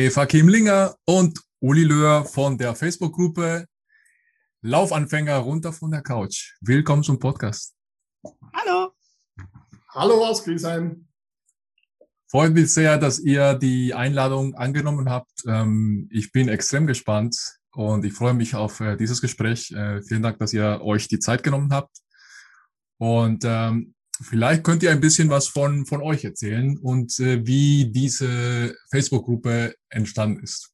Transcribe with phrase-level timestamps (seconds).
[0.00, 3.66] Eva Kimlinger und Uli Löhr von der Facebook-Gruppe
[4.62, 6.54] Laufanfänger runter von der Couch.
[6.62, 7.74] Willkommen zum Podcast.
[8.54, 8.92] Hallo.
[9.90, 11.06] Hallo aus Griesheim.
[12.30, 15.44] Freut mich sehr, dass ihr die Einladung angenommen habt.
[15.46, 17.36] Ähm, ich bin extrem gespannt
[17.72, 19.70] und ich freue mich auf äh, dieses Gespräch.
[19.70, 21.94] Äh, vielen Dank, dass ihr euch die Zeit genommen habt.
[22.96, 27.90] Und ähm, vielleicht könnt ihr ein bisschen was von, von euch erzählen und äh, wie
[27.90, 30.70] diese Facebook-Gruppe entstanden ist.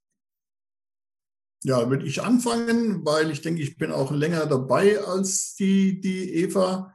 [1.65, 6.35] Ja, würde ich anfangen, weil ich denke, ich bin auch länger dabei als die, die
[6.35, 6.95] Eva.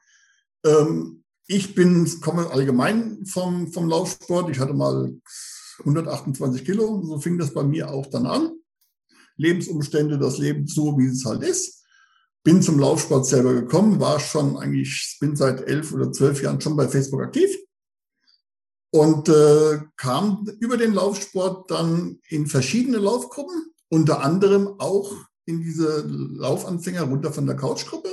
[0.65, 4.49] Ähm, ich bin, komme allgemein vom, vom Laufsport.
[4.49, 5.13] Ich hatte mal
[5.79, 7.03] 128 Kilo.
[7.03, 8.51] So fing das bei mir auch dann an.
[9.35, 11.80] Lebensumstände, das Leben so, wie es halt ist.
[12.43, 16.75] Bin zum Laufsport selber gekommen, war schon eigentlich, bin seit elf oder zwölf Jahren schon
[16.75, 17.55] bei Facebook aktiv.
[18.93, 25.13] Und äh, kam über den Laufsport dann in verschiedene Laufgruppen, unter anderem auch
[25.45, 28.09] in diese Laufanfänger runter von der Couchgruppe.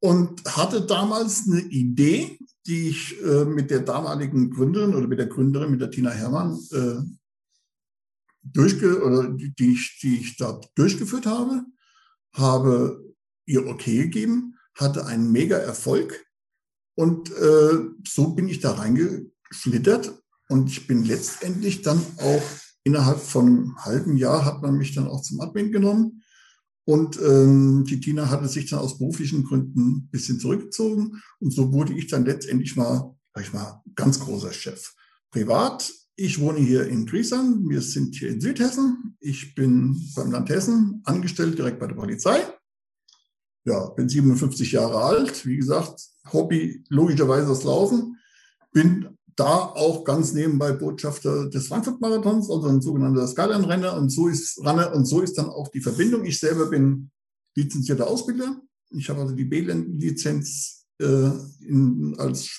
[0.00, 5.26] Und hatte damals eine Idee, die ich äh, mit der damaligen Gründerin oder mit der
[5.26, 7.02] Gründerin, mit der Tina Herrmann, äh,
[8.42, 11.64] durchge oder die, ich, die ich da durchgeführt habe,
[12.32, 13.14] habe
[13.46, 16.24] ihr okay gegeben, hatte einen mega Erfolg
[16.94, 22.42] und äh, so bin ich da reingeschlittert und ich bin letztendlich dann auch
[22.84, 26.22] innerhalb von einem halben Jahr hat man mich dann auch zum Admin genommen
[26.84, 31.22] und ähm, die Tina hatte sich dann aus beruflichen Gründen ein bisschen zurückgezogen.
[31.38, 34.92] Und so wurde ich dann letztendlich mal, sag ich mal, ganz großer Chef.
[35.30, 37.68] Privat, ich wohne hier in Griesheim.
[37.68, 39.16] Wir sind hier in Südhessen.
[39.20, 42.40] Ich bin beim Land Hessen angestellt, direkt bei der Polizei.
[43.64, 45.46] Ja, bin 57 Jahre alt.
[45.46, 46.00] Wie gesagt,
[46.32, 48.18] Hobby logischerweise das Laufen.
[48.72, 53.96] Bin da auch ganz nebenbei Botschafter des Frankfurt-Marathons, also ein sogenannter Skyline-Renner.
[53.96, 56.24] Und so ist Renner und so ist dann auch die Verbindung.
[56.24, 57.10] Ich selber bin
[57.56, 58.60] lizenzierter Ausbilder.
[58.90, 62.50] Ich habe also die B-Lizenz äh, in, als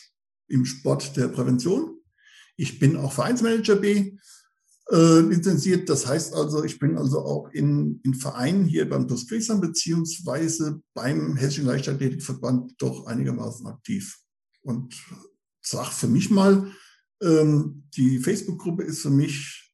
[0.47, 1.99] im Sport der Prävention.
[2.55, 4.17] Ich bin auch Vereinsmanager B
[4.91, 5.89] äh, lizenziert.
[5.89, 10.81] Das heißt also, ich bin also auch in, in Vereinen hier beim TuS Griesheim beziehungsweise
[10.93, 14.19] beim Hessischen Leichtathletikverband doch einigermaßen aktiv.
[14.61, 14.95] Und
[15.61, 16.71] sag für mich mal,
[17.21, 19.73] ähm, die Facebook-Gruppe ist für mich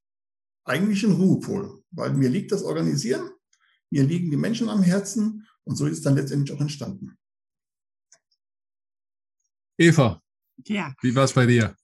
[0.63, 3.29] eigentlich ein Ruhepol, weil mir liegt das Organisieren,
[3.89, 7.17] mir liegen die Menschen am Herzen und so ist es dann letztendlich auch entstanden.
[9.77, 10.21] Eva,
[10.67, 10.93] ja.
[11.01, 11.75] wie war es bei dir?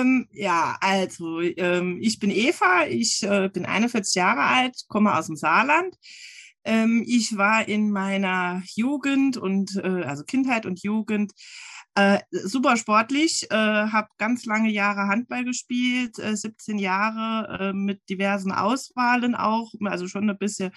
[0.00, 5.26] Ähm, ja, also ähm, ich bin Eva, ich äh, bin 41 Jahre alt, komme aus
[5.26, 5.96] dem Saarland.
[6.64, 11.32] Ähm, ich war in meiner Jugend und äh, also Kindheit und Jugend
[11.94, 18.08] äh, super sportlich, äh, habe ganz lange Jahre Handball gespielt, äh, 17 Jahre äh, mit
[18.10, 20.72] diversen Auswahlen auch, also schon ein bisschen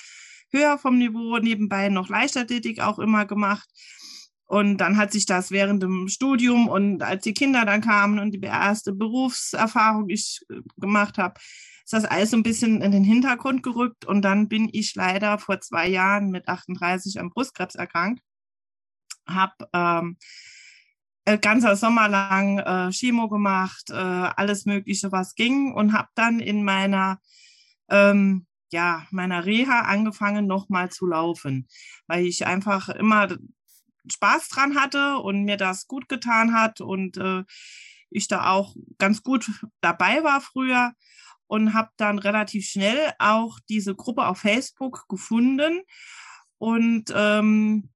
[0.51, 3.69] höher vom Niveau, nebenbei noch Leichtathletik auch immer gemacht.
[4.49, 8.31] Und dann hat sich das während dem Studium und als die Kinder dann kamen und
[8.31, 11.39] die erste Berufserfahrung ich äh, gemacht habe,
[11.83, 14.05] ist das alles so ein bisschen in den Hintergrund gerückt.
[14.05, 18.23] Und dann bin ich leider vor zwei Jahren mit 38 am Brustkrebs erkrankt.
[19.27, 20.17] Habe ähm,
[21.25, 26.39] äh, ganzer Sommer lang äh, Chemo gemacht, äh, alles Mögliche, was ging und habe dann
[26.39, 27.19] in meiner
[27.87, 31.67] ähm, ja meiner Reha angefangen, nochmal zu laufen,
[32.07, 33.27] weil ich einfach immer
[34.13, 37.43] Spaß dran hatte und mir das gut getan hat und äh,
[38.09, 39.49] ich da auch ganz gut
[39.81, 40.93] dabei war früher
[41.47, 45.81] und habe dann relativ schnell auch diese Gruppe auf Facebook gefunden
[46.57, 47.89] und ähm,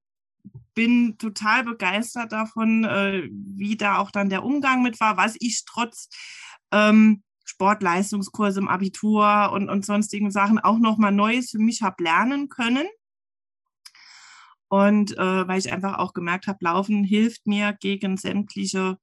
[0.73, 5.63] bin total begeistert davon, äh, wie da auch dann der Umgang mit war, was ich
[5.65, 6.09] trotz
[6.71, 12.49] ähm, Sportleistungskurse im Abitur und, und sonstigen Sachen auch nochmal Neues für mich habe lernen
[12.49, 12.87] können.
[14.73, 18.97] Und äh, weil ich einfach auch gemerkt habe, Laufen hilft mir gegen sämtliche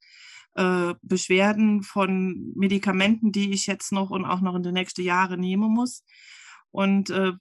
[0.56, 5.38] äh, Beschwerden von Medikamenten, die ich jetzt noch und auch noch in den nächsten Jahren
[5.38, 6.02] nehmen muss.
[6.72, 7.34] Und äh,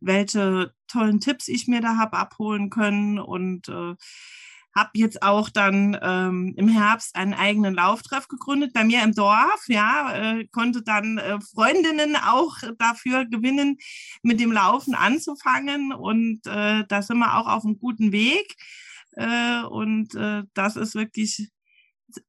[0.00, 3.94] welche tollen Tipps ich mir da habe abholen können und äh,
[4.76, 9.64] habe jetzt auch dann ähm, im Herbst einen eigenen Lauftreff gegründet bei mir im Dorf.
[9.68, 13.78] Ja, äh, konnte dann äh, Freundinnen auch dafür gewinnen,
[14.22, 18.54] mit dem Laufen anzufangen und äh, da sind wir auch auf einem guten Weg.
[19.12, 21.48] Äh, und äh, das ist wirklich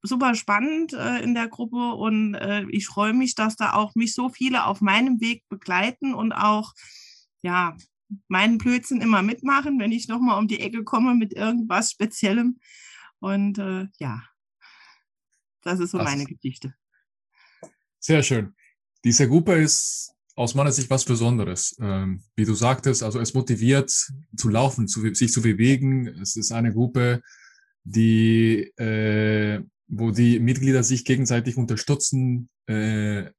[0.01, 4.13] super spannend äh, in der Gruppe und äh, ich freue mich, dass da auch mich
[4.13, 6.73] so viele auf meinem Weg begleiten und auch
[7.41, 7.75] ja,
[8.27, 12.59] meinen Blödsinn immer mitmachen, wenn ich nochmal um die Ecke komme mit irgendwas Speziellem.
[13.19, 14.23] Und äh, ja,
[15.61, 16.73] das ist so das meine Geschichte.
[17.99, 18.55] Sehr schön.
[19.03, 21.75] Diese Gruppe ist aus meiner Sicht was Besonderes.
[21.81, 26.07] Ähm, wie du sagtest, also es motiviert zu laufen, zu, sich zu bewegen.
[26.21, 27.21] Es ist eine Gruppe,
[27.83, 33.31] die, äh, wo die Mitglieder sich gegenseitig unterstützen, äh,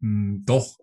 [0.00, 0.78] doch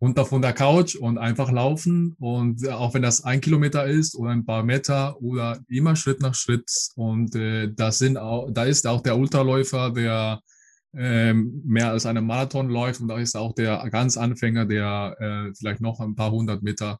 [0.00, 2.16] runter von der Couch und einfach laufen.
[2.18, 6.34] Und auch wenn das ein Kilometer ist oder ein paar Meter oder immer Schritt nach
[6.34, 6.70] Schritt.
[6.94, 10.40] Und äh, das sind auch, da ist auch der Ultraläufer, der
[10.94, 15.54] ähm, mehr als einen Marathon läuft und da ist auch der ganz Anfänger, der äh,
[15.54, 16.98] vielleicht noch ein paar hundert Meter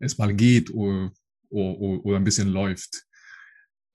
[0.00, 1.12] erstmal geht oder,
[1.48, 3.04] oder, oder ein bisschen läuft.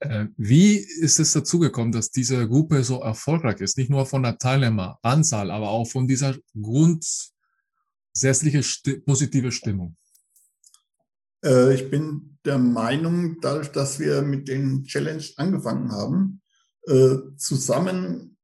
[0.00, 3.78] Äh, wie ist es dazu gekommen, dass diese Gruppe so erfolgreich ist?
[3.78, 6.34] Nicht nur von der Teilnehmeranzahl, aber auch von dieser
[8.16, 9.96] grundsätzliche sti positive Stimmung.
[11.44, 16.40] Äh, ich bin der Meinung, dadurch, dass wir mit den Challenge angefangen haben,
[16.86, 18.38] äh, zusammen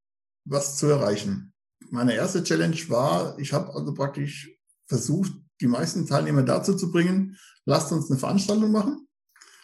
[0.44, 1.54] was zu erreichen.
[1.90, 4.50] Meine erste Challenge war, ich habe also praktisch
[4.86, 9.08] versucht, die meisten Teilnehmer dazu zu bringen, lasst uns eine Veranstaltung machen,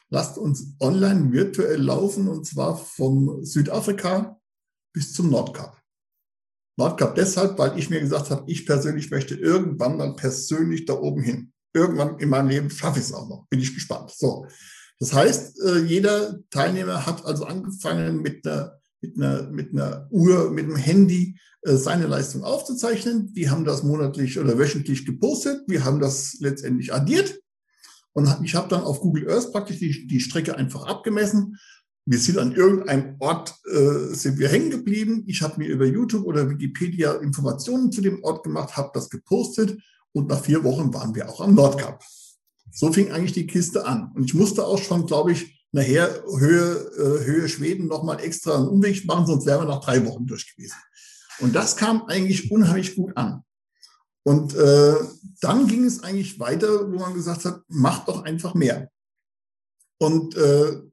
[0.09, 4.41] lasst uns online virtuell laufen und zwar vom Südafrika
[4.95, 5.78] bis zum Nordkap.
[6.79, 11.23] Nordkap deshalb, weil ich mir gesagt habe, ich persönlich möchte irgendwann mal persönlich da oben
[11.23, 11.53] hin.
[11.75, 13.47] Irgendwann in meinem Leben schaffe ich es auch noch.
[13.49, 14.13] Bin ich gespannt.
[14.17, 14.47] So.
[14.99, 20.51] Das heißt, äh, jeder Teilnehmer hat also angefangen mit einer mit einer, mit einer Uhr,
[20.51, 23.33] mit einem Handy äh, seine Leistung aufzuzeichnen.
[23.33, 25.63] Die haben das monatlich oder wöchentlich gepostet.
[25.67, 27.39] Wir haben das letztendlich addiert.
[28.13, 31.57] Und ich habe dann auf Google Earth praktisch die, die Strecke einfach abgemessen.
[32.11, 35.25] Wir sind an irgendeinem Ort, äh, sind wir hängen geblieben.
[35.27, 39.79] Ich habe mir über YouTube oder Wikipedia Informationen zu dem Ort gemacht, habe das gepostet
[40.13, 42.03] und nach vier Wochen waren wir auch am Nordkap.
[42.73, 44.11] So fing eigentlich die Kiste an.
[44.15, 48.69] Und ich musste auch schon, glaube ich, nachher Höhe, äh, Höhe Schweden nochmal extra einen
[48.69, 50.79] Umweg machen, sonst wären wir nach drei Wochen durch gewesen.
[51.41, 53.43] Und das kam eigentlich unheimlich gut an.
[54.23, 54.95] Und äh,
[55.43, 58.91] dann ging es eigentlich weiter, wo man gesagt hat, mach doch einfach mehr.
[59.99, 60.88] Und äh,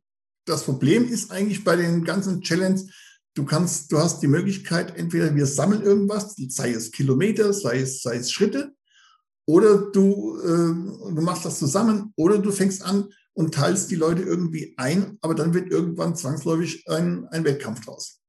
[0.46, 2.88] das Problem ist eigentlich bei den ganzen Challenges,
[3.34, 8.02] du kannst, du hast die Möglichkeit, entweder wir sammeln irgendwas, sei es Kilometer, sei es,
[8.02, 8.74] sei es Schritte,
[9.48, 14.22] oder du, äh, du machst das zusammen, oder du fängst an, und teilst die Leute
[14.22, 18.22] irgendwie ein, aber dann wird irgendwann zwangsläufig ein, ein Wettkampf draus.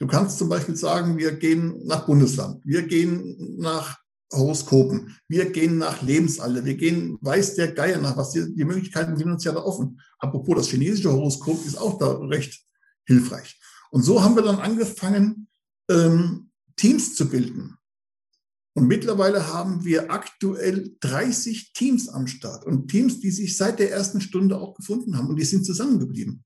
[0.00, 4.01] Du kannst zum Beispiel sagen, wir gehen nach Bundesland, wir gehen nach
[4.32, 9.16] Horoskopen, wir gehen nach Lebensalter, wir gehen, weiß der Geier nach, was die, die Möglichkeiten
[9.16, 10.00] sind uns ja da offen.
[10.18, 12.64] Apropos, das chinesische Horoskop ist auch da recht
[13.04, 13.60] hilfreich.
[13.90, 15.48] Und so haben wir dann angefangen,
[15.90, 17.76] ähm, Teams zu bilden.
[18.74, 23.90] Und mittlerweile haben wir aktuell 30 Teams am Start und Teams, die sich seit der
[23.90, 26.42] ersten Stunde auch gefunden haben und die sind zusammengeblieben.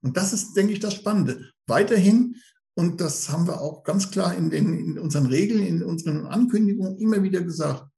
[0.00, 1.50] Und das ist, denke ich, das Spannende.
[1.66, 2.36] Weiterhin,
[2.78, 6.96] und das haben wir auch ganz klar in, den, in unseren Regeln, in unseren Ankündigungen
[6.98, 7.90] immer wieder gesagt,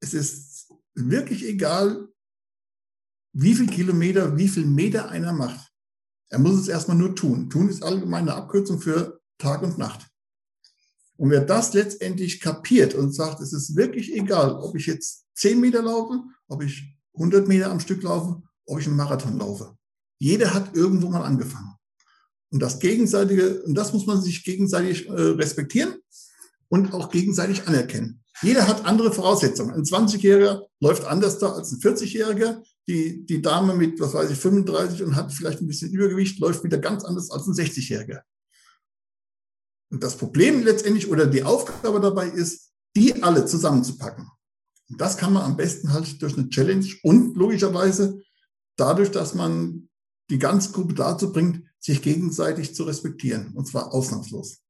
[0.00, 2.08] es ist wirklich egal,
[3.32, 5.72] wie viel Kilometer, wie viel Meter einer macht.
[6.28, 7.48] Er muss es erstmal nur tun.
[7.50, 10.08] Tun ist allgemeine Abkürzung für Tag und Nacht.
[11.16, 15.60] Und wer das letztendlich kapiert und sagt, es ist wirklich egal, ob ich jetzt 10
[15.60, 19.78] Meter laufe, ob ich 100 Meter am Stück laufe, ob ich einen Marathon laufe.
[20.18, 21.75] Jeder hat irgendwo mal angefangen.
[22.50, 25.96] Und das gegenseitige, und das muss man sich gegenseitig äh, respektieren
[26.68, 28.22] und auch gegenseitig anerkennen.
[28.42, 29.74] Jeder hat andere Voraussetzungen.
[29.74, 32.62] Ein 20-Jähriger läuft anders da als ein 40-Jähriger.
[32.88, 36.62] Die, die Dame mit, was weiß ich, 35 und hat vielleicht ein bisschen Übergewicht, läuft
[36.62, 38.20] wieder ganz anders als ein 60-Jähriger.
[39.90, 44.28] Und das Problem letztendlich oder die Aufgabe dabei ist, die alle zusammenzupacken.
[44.88, 48.20] Und das kann man am besten halt durch eine Challenge und logischerweise
[48.76, 49.88] dadurch, dass man
[50.30, 53.52] die ganze Gruppe dazu bringt, sich gegenseitig zu respektieren.
[53.54, 54.60] Und zwar ausnahmslos.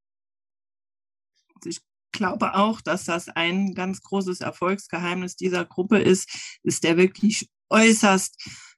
[1.64, 1.80] Ich
[2.12, 8.36] glaube auch, dass das ein ganz großes Erfolgsgeheimnis dieser Gruppe ist, ist der wirklich äußerst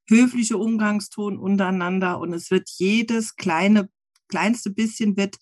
[0.08, 3.90] höfliche Umgangston untereinander und es wird jedes kleine
[4.28, 5.38] kleinste bisschen wird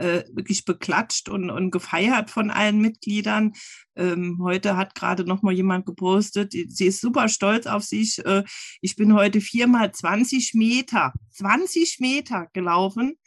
[0.00, 3.52] äh, wirklich beklatscht und, und gefeiert von allen Mitgliedern.
[3.94, 8.24] Ähm, heute hat gerade noch mal jemand gepostet, sie ist super stolz auf sich.
[8.24, 8.44] Äh,
[8.80, 13.18] ich bin heute viermal 20 Meter, 20 Meter gelaufen.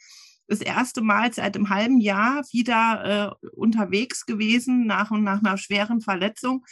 [0.46, 5.56] Das erste Mal seit einem halben Jahr wieder äh, unterwegs gewesen, nach und nach einer
[5.56, 6.66] schweren Verletzung.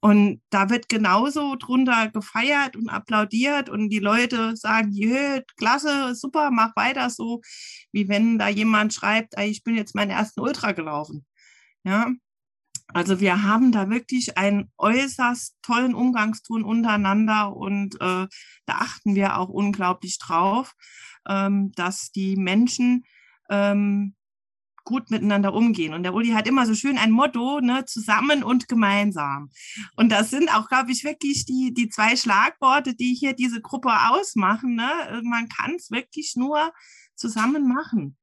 [0.00, 6.50] Und da wird genauso drunter gefeiert und applaudiert und die Leute sagen, jö, klasse, super,
[6.50, 7.40] mach weiter so,
[7.92, 11.24] wie wenn da jemand schreibt, ich bin jetzt meinen ersten Ultra gelaufen.
[11.82, 12.10] Ja,
[12.88, 18.26] also wir haben da wirklich einen äußerst tollen Umgangston untereinander und äh,
[18.66, 20.74] da achten wir auch unglaublich drauf,
[21.28, 23.04] ähm, dass die Menschen
[23.50, 24.14] ähm,
[24.86, 25.92] gut miteinander umgehen.
[25.92, 29.50] Und der Uli hat immer so schön ein Motto, ne, zusammen und gemeinsam.
[29.96, 33.90] Und das sind auch, glaube ich, wirklich die, die zwei Schlagworte, die hier diese Gruppe
[34.10, 34.76] ausmachen.
[34.76, 35.20] Ne?
[35.24, 36.72] Man kann es wirklich nur
[37.14, 38.16] zusammen machen.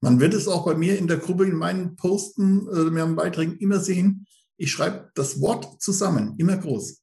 [0.00, 3.16] Man wird es auch bei mir in der Gruppe, in meinen Posten, äh, in meinen
[3.16, 4.26] Beiträgen immer sehen.
[4.56, 7.02] Ich schreibe das Wort zusammen, immer groß.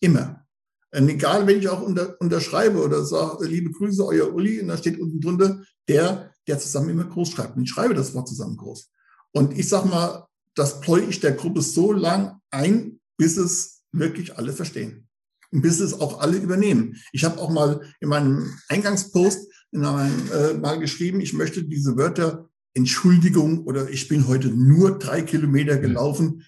[0.00, 0.44] Immer.
[0.90, 4.76] Und egal, wenn ich auch unter, unterschreibe oder sage, liebe Grüße, euer Uli, und da
[4.76, 7.56] steht unten drunter, der, der zusammen immer groß schreibt.
[7.56, 8.90] Und ich schreibe das Wort zusammen groß.
[9.32, 14.36] Und ich sag mal, das pläu ich der Gruppe so lang ein, bis es wirklich
[14.36, 15.08] alle verstehen.
[15.50, 16.96] Und bis es auch alle übernehmen.
[17.12, 21.96] Ich habe auch mal in meinem Eingangspost in einem, äh, mal geschrieben, ich möchte diese
[21.96, 26.44] Wörter Entschuldigung oder ich bin heute nur drei Kilometer gelaufen.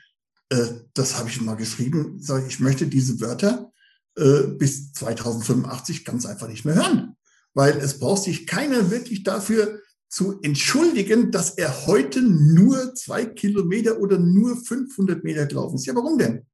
[0.49, 2.19] Äh, das habe ich mal geschrieben.
[2.21, 3.73] Sag, ich möchte diese Wörter
[4.17, 7.17] äh, bis 2085 ganz einfach nicht mehr hören.
[7.53, 9.81] Weil es braucht sich keiner wirklich dafür
[10.11, 15.87] zu entschuldigen, dass er heute nur zwei Kilometer oder nur 500 Meter gelaufen ist.
[15.87, 16.45] Ja, warum denn?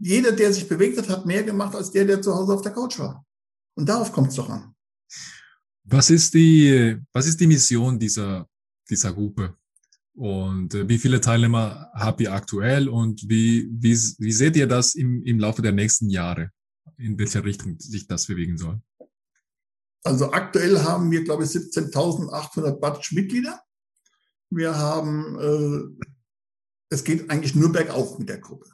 [0.00, 2.72] Jeder, der sich bewegt hat, hat mehr gemacht als der, der zu Hause auf der
[2.72, 3.24] Couch war.
[3.74, 4.74] Und darauf kommt es doch an.
[5.84, 8.48] Was ist die, was ist die Mission dieser,
[8.88, 9.54] dieser Gruppe?
[10.14, 14.96] Und äh, wie viele Teilnehmer habt ihr aktuell und wie, wie, wie seht ihr das
[14.96, 16.50] im, im Laufe der nächsten Jahre?
[16.96, 18.80] In welcher Richtung sich das bewegen soll?
[20.02, 23.60] Also aktuell haben wir, glaube ich, 17.800 Batsch Mitglieder.
[24.50, 26.06] Wir haben, äh,
[26.88, 28.66] es geht eigentlich nur bergauf mit der Gruppe.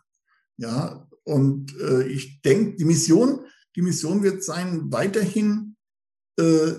[0.57, 3.41] Ja, und äh, ich denke, die Mission,
[3.75, 5.77] die Mission wird sein, weiterhin
[6.39, 6.73] äh,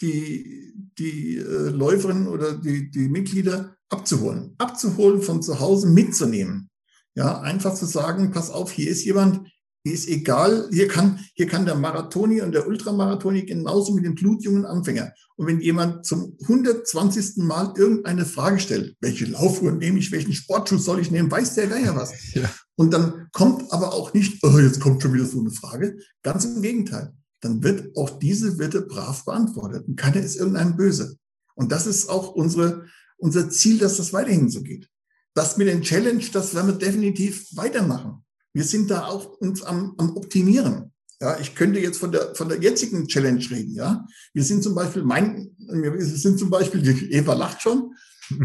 [0.00, 4.54] die, die äh, Läuferinnen oder die, die Mitglieder abzuholen.
[4.58, 6.70] Abzuholen, von zu Hause mitzunehmen.
[7.14, 9.48] Ja, einfach zu sagen, pass auf, hier ist jemand,
[9.84, 14.66] ist egal, hier kann, hier kann der Marathoni und der Ultramarathoni genauso mit dem blutjungen
[14.66, 15.12] Anfänger.
[15.36, 17.38] Und wenn jemand zum 120.
[17.38, 21.68] Mal irgendeine Frage stellt, welche Laufuhr nehme ich, welchen Sportschuh soll ich nehmen, weiß der
[21.68, 22.12] Geier was.
[22.34, 22.48] Ja.
[22.76, 25.98] Und dann kommt aber auch nicht, oh, jetzt kommt schon wieder so eine Frage.
[26.22, 27.12] Ganz im Gegenteil.
[27.40, 29.86] Dann wird auch diese Bitte brav beantwortet.
[29.86, 31.16] Und keiner ist irgendeinem böse.
[31.54, 32.86] Und das ist auch unsere,
[33.18, 34.88] unser Ziel, dass das weiterhin so geht.
[35.34, 38.24] Das mit den Challenge, das werden wir definitiv weitermachen.
[38.52, 40.92] Wir sind da auch uns am, am Optimieren.
[41.20, 44.06] Ja, ich könnte jetzt von der, von der jetzigen Challenge reden, ja.
[44.32, 47.94] Wir sind zum Beispiel, mein, wir sind zum Beispiel, Eva lacht schon.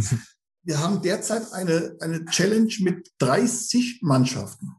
[0.67, 4.71] Wir haben derzeit eine, eine Challenge mit 30 Mannschaften.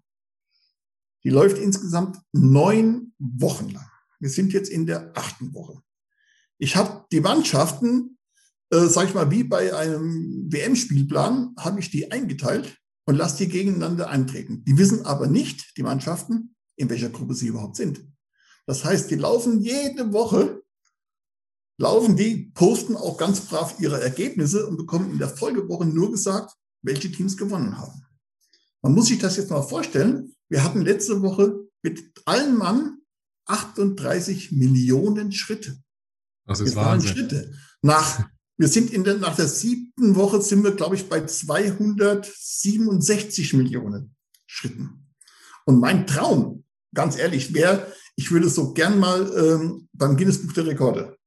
[1.23, 3.88] Die läuft insgesamt neun Wochen lang.
[4.18, 5.80] Wir sind jetzt in der achten Woche.
[6.59, 8.18] Ich habe die Mannschaften,
[8.71, 13.48] äh, sag ich mal, wie bei einem WM-Spielplan, habe ich die eingeteilt und lasse die
[13.48, 14.64] gegeneinander antreten.
[14.64, 18.04] Die wissen aber nicht, die Mannschaften, in welcher Gruppe sie überhaupt sind.
[18.66, 20.62] Das heißt, die laufen jede Woche,
[21.78, 26.54] laufen die, posten auch ganz brav ihre Ergebnisse und bekommen in der Folgewoche nur gesagt,
[26.82, 28.02] welche Teams gewonnen haben.
[28.82, 30.34] Man muss sich das jetzt mal vorstellen.
[30.48, 32.98] Wir hatten letzte Woche mit allen Mann
[33.46, 35.78] 38 Millionen Schritte.
[36.46, 37.10] Das ist Wahnsinn.
[37.10, 37.54] Schritte.
[37.82, 43.52] Nach wir sind in der, nach der siebten Woche sind wir, glaube ich, bei 267
[43.54, 45.06] Millionen Schritten.
[45.64, 50.54] Und mein Traum, ganz ehrlich, wäre, ich würde so gern mal ähm, beim Guinness Buch
[50.54, 51.18] der Rekorde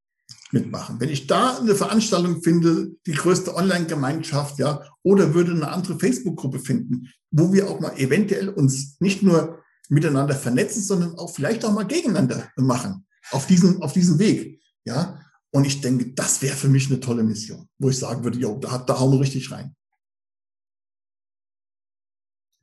[0.52, 1.00] mitmachen.
[1.00, 6.60] Wenn ich da eine Veranstaltung finde, die größte Online-Gemeinschaft, ja, oder würde eine andere Facebook-Gruppe
[6.60, 11.74] finden, wo wir auch mal eventuell uns nicht nur miteinander vernetzen, sondern auch vielleicht auch
[11.74, 15.20] mal gegeneinander machen auf diesen, auf diesen Weg, ja,
[15.52, 18.58] und ich denke, das wäre für mich eine tolle Mission, wo ich sagen würde, jo,
[18.60, 19.76] da, da hauen wir richtig rein.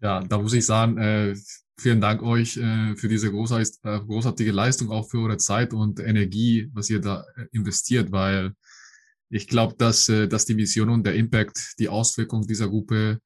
[0.00, 1.34] Ja, da muss ich sagen, äh,
[1.78, 6.00] vielen Dank euch äh, für diese großartige, äh, großartige Leistung, auch für eure Zeit und
[6.00, 8.52] Energie, was ihr da äh, investiert, weil
[9.30, 13.20] ich glaube, dass, äh, dass die Mission und der Impact, die Auswirkung dieser Gruppe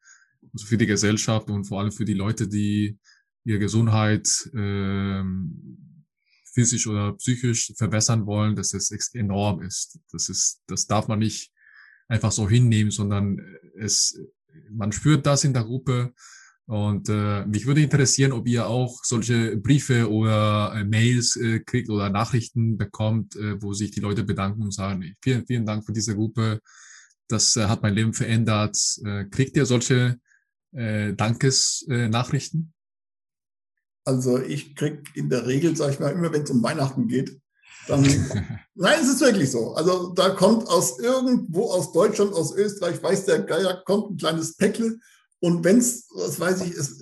[0.53, 2.99] also für die Gesellschaft und vor allem für die Leute, die
[3.45, 5.90] ihre Gesundheit ähm,
[6.53, 9.99] physisch oder psychisch verbessern wollen, dass es enorm ist.
[10.13, 11.53] Das ist, das darf man nicht
[12.09, 13.39] einfach so hinnehmen, sondern
[13.79, 14.19] es,
[14.71, 16.13] man spürt das in der Gruppe.
[16.67, 21.91] Und äh, mich würde interessieren, ob ihr auch solche Briefe oder äh, Mails äh, kriegt
[21.91, 25.93] oder Nachrichten bekommt, äh, wo sich die Leute bedanken und sagen, vielen, vielen Dank für
[25.93, 26.61] diese Gruppe.
[27.27, 28.77] Das äh, hat mein Leben verändert.
[29.05, 30.21] Äh, kriegt ihr solche
[30.73, 32.73] äh, Dankesnachrichten?
[34.11, 37.41] Also ich krieg in der Regel, sag ich mal, immer wenn es um Weihnachten geht,
[37.87, 38.03] dann,
[38.75, 39.75] nein, es ist wirklich so.
[39.75, 44.57] Also da kommt aus irgendwo, aus Deutschland, aus Österreich, weiß der Geier, kommt ein kleines
[44.57, 44.99] Päckle.
[45.39, 46.99] Und wenn es, was weiß ich, es,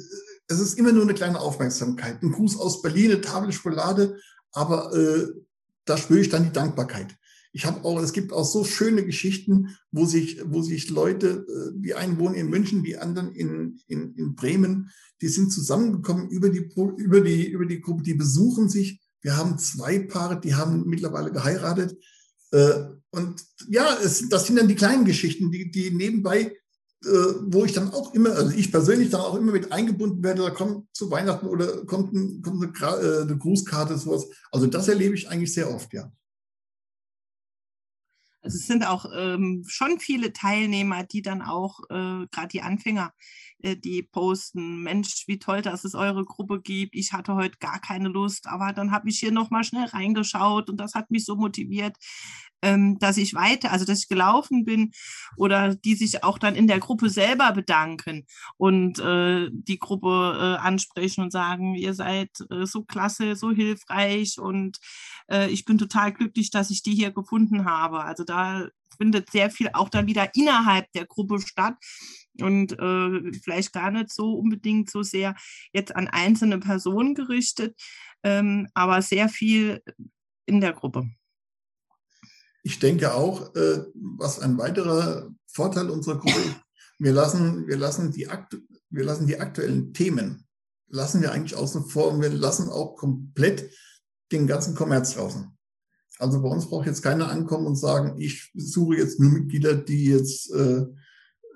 [0.48, 2.22] es ist immer nur eine kleine Aufmerksamkeit.
[2.22, 4.18] Ein Gruß aus Berlin, eine Tafel Schokolade,
[4.52, 5.28] aber äh,
[5.86, 7.16] da spüre ich dann die Dankbarkeit.
[7.52, 11.72] Ich habe auch, es gibt auch so schöne Geschichten, wo sich, wo sich Leute, äh,
[11.74, 14.90] die einen wohnen in München, die anderen in, in, in Bremen,
[15.20, 19.00] die sind zusammengekommen über die, über die, über die Gruppe, die besuchen sich.
[19.20, 21.96] Wir haben zwei Paare, die haben mittlerweile geheiratet.
[22.52, 22.74] Äh,
[23.10, 26.52] und ja, es, das sind dann die kleinen Geschichten, die, die nebenbei
[27.04, 30.42] äh, wo ich dann auch immer, also ich persönlich dann auch immer mit eingebunden werde,
[30.42, 34.26] da kommt zu Weihnachten oder kommt, ein, kommt eine, eine Grußkarte, sowas.
[34.50, 36.10] Also das erlebe ich eigentlich sehr oft, ja.
[38.42, 43.12] Also es sind auch ähm, schon viele Teilnehmer, die dann auch, äh, gerade die Anfänger,
[43.60, 46.94] die posten, Mensch, wie toll, dass es eure Gruppe gibt.
[46.94, 50.78] Ich hatte heute gar keine Lust, aber dann habe ich hier nochmal schnell reingeschaut und
[50.78, 51.96] das hat mich so motiviert,
[52.62, 54.92] ähm, dass ich weiter, also dass ich gelaufen bin
[55.36, 60.66] oder die sich auch dann in der Gruppe selber bedanken und äh, die Gruppe äh,
[60.66, 64.78] ansprechen und sagen, ihr seid äh, so klasse, so hilfreich und
[65.30, 68.04] äh, ich bin total glücklich, dass ich die hier gefunden habe.
[68.04, 71.76] Also da findet sehr viel auch dann wieder innerhalb der Gruppe statt
[72.42, 75.34] und äh, vielleicht gar nicht so unbedingt so sehr
[75.72, 77.78] jetzt an einzelne Personen gerichtet,
[78.22, 79.82] ähm, aber sehr viel
[80.46, 81.08] in der Gruppe.
[82.62, 86.60] Ich denke auch, äh, was ein weiterer Vorteil unserer Gruppe ist,
[86.98, 88.28] wir lassen, wir lassen die,
[88.90, 90.46] wir lassen die aktuellen Themen,
[90.88, 93.70] lassen wir eigentlich außen vor und wir lassen auch komplett
[94.32, 95.56] den ganzen Kommerz draußen.
[96.18, 100.06] Also bei uns braucht jetzt keiner ankommen und sagen, ich suche jetzt nur Mitglieder, die
[100.06, 100.84] jetzt äh,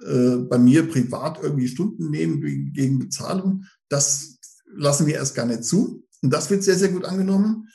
[0.03, 2.41] äh, bei mir privat irgendwie Stunden nehmen
[2.73, 3.65] gegen Bezahlung.
[3.89, 4.39] Das
[4.75, 6.05] lassen wir erst gar nicht zu.
[6.23, 7.69] Und das wird sehr, sehr gut angenommen.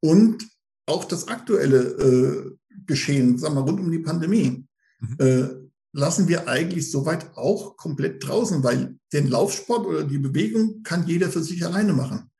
[0.00, 0.46] Und
[0.86, 2.50] auch das aktuelle äh,
[2.86, 4.66] Geschehen, sagen wir rund um die Pandemie,
[5.00, 5.16] mhm.
[5.18, 5.48] äh,
[5.92, 11.28] lassen wir eigentlich soweit auch komplett draußen, weil den Laufsport oder die Bewegung kann jeder
[11.30, 12.30] für sich alleine machen.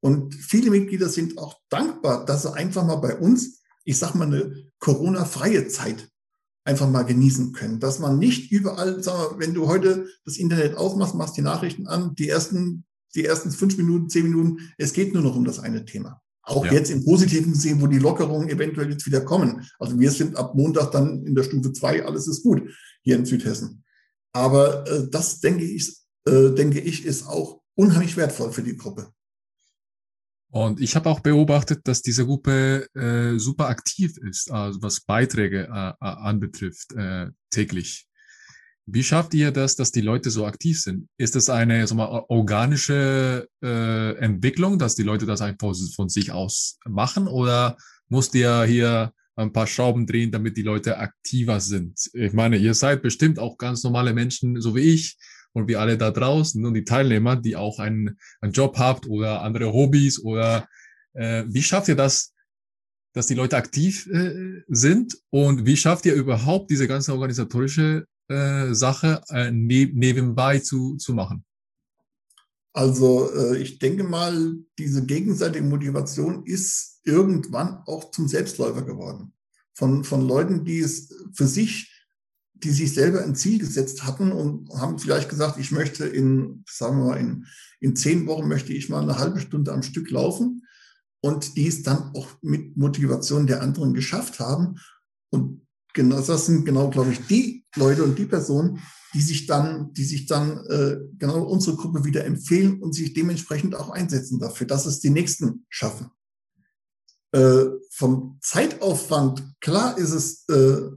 [0.00, 4.26] Und viele Mitglieder sind auch dankbar, dass sie einfach mal bei uns, ich sag mal,
[4.26, 6.11] eine Corona-freie Zeit
[6.64, 7.80] einfach mal genießen können.
[7.80, 11.86] Dass man nicht überall, sag mal, wenn du heute das Internet aufmachst, machst die Nachrichten
[11.86, 12.84] an, die ersten,
[13.14, 16.20] die ersten fünf Minuten, zehn Minuten, es geht nur noch um das eine Thema.
[16.44, 16.72] Auch ja.
[16.72, 19.64] jetzt im Positiven sehen, wo die Lockerungen eventuell jetzt wieder kommen.
[19.78, 22.62] Also wir sind ab Montag dann in der Stufe zwei, alles ist gut
[23.02, 23.84] hier in Südhessen.
[24.32, 29.12] Aber äh, das denke ich, äh, denke ich, ist auch unheimlich wertvoll für die Gruppe.
[30.52, 35.62] Und ich habe auch beobachtet, dass diese Gruppe äh, super aktiv ist, also was Beiträge
[35.62, 38.06] äh, anbetrifft, äh, täglich.
[38.84, 41.08] Wie schafft ihr das, dass die Leute so aktiv sind?
[41.16, 46.32] Ist das eine so mal, organische äh, Entwicklung, dass die Leute das einfach von sich
[46.32, 47.28] aus machen?
[47.28, 47.78] Oder
[48.10, 52.10] musst ihr hier ein paar Schrauben drehen, damit die Leute aktiver sind?
[52.12, 55.16] Ich meine, ihr seid bestimmt auch ganz normale Menschen, so wie ich
[55.52, 59.42] und wie alle da draußen und die Teilnehmer, die auch einen, einen Job habt oder
[59.42, 60.68] andere Hobbys oder
[61.14, 62.32] äh, wie schafft ihr das,
[63.12, 68.72] dass die Leute aktiv äh, sind und wie schafft ihr überhaupt diese ganze organisatorische äh,
[68.72, 71.44] Sache äh, neb nebenbei zu, zu machen?
[72.72, 79.34] Also äh, ich denke mal, diese gegenseitige Motivation ist irgendwann auch zum Selbstläufer geworden.
[79.74, 81.91] Von, von Leuten, die es für sich,
[82.62, 86.98] die sich selber ein Ziel gesetzt hatten und haben vielleicht gesagt, ich möchte in, sagen
[86.98, 87.46] wir mal, in,
[87.80, 90.62] in zehn Wochen möchte ich mal eine halbe Stunde am Stück laufen
[91.20, 94.76] und die es dann auch mit Motivation der anderen geschafft haben.
[95.30, 98.80] Und genau, das sind genau, glaube ich, die Leute und die Personen,
[99.14, 103.74] die sich dann, die sich dann äh, genau unsere Gruppe wieder empfehlen und sich dementsprechend
[103.74, 106.10] auch einsetzen dafür, dass es die Nächsten schaffen.
[107.32, 110.90] Äh, vom Zeitaufwand, klar ist es äh,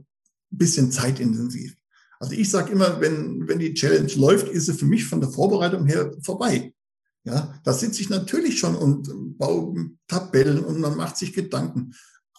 [0.56, 1.76] bisschen zeitintensiv.
[2.18, 5.30] Also ich sage immer, wenn, wenn die Challenge läuft, ist sie für mich von der
[5.30, 6.72] Vorbereitung her vorbei.
[7.24, 11.92] Ja, da sitze ich natürlich schon und baue Tabellen und man macht sich Gedanken.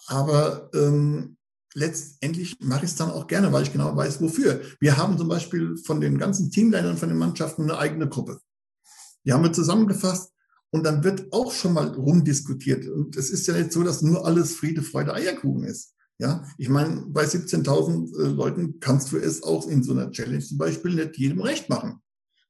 [0.06, 1.36] Aber ähm,
[1.74, 4.62] letztendlich mache ich es dann auch gerne, weil ich genau weiß, wofür.
[4.80, 8.40] Wir haben zum Beispiel von den ganzen Teamleitern von den Mannschaften eine eigene Gruppe.
[9.24, 10.32] Die haben wir zusammengefasst
[10.70, 12.88] und dann wird auch schon mal rumdiskutiert.
[12.88, 15.94] Und es ist ja nicht so, dass nur alles Friede, Freude, Eierkuchen ist.
[16.20, 20.40] Ja, ich meine, bei 17.000 äh, Leuten kannst du es auch in so einer Challenge
[20.40, 22.00] zum Beispiel nicht jedem recht machen.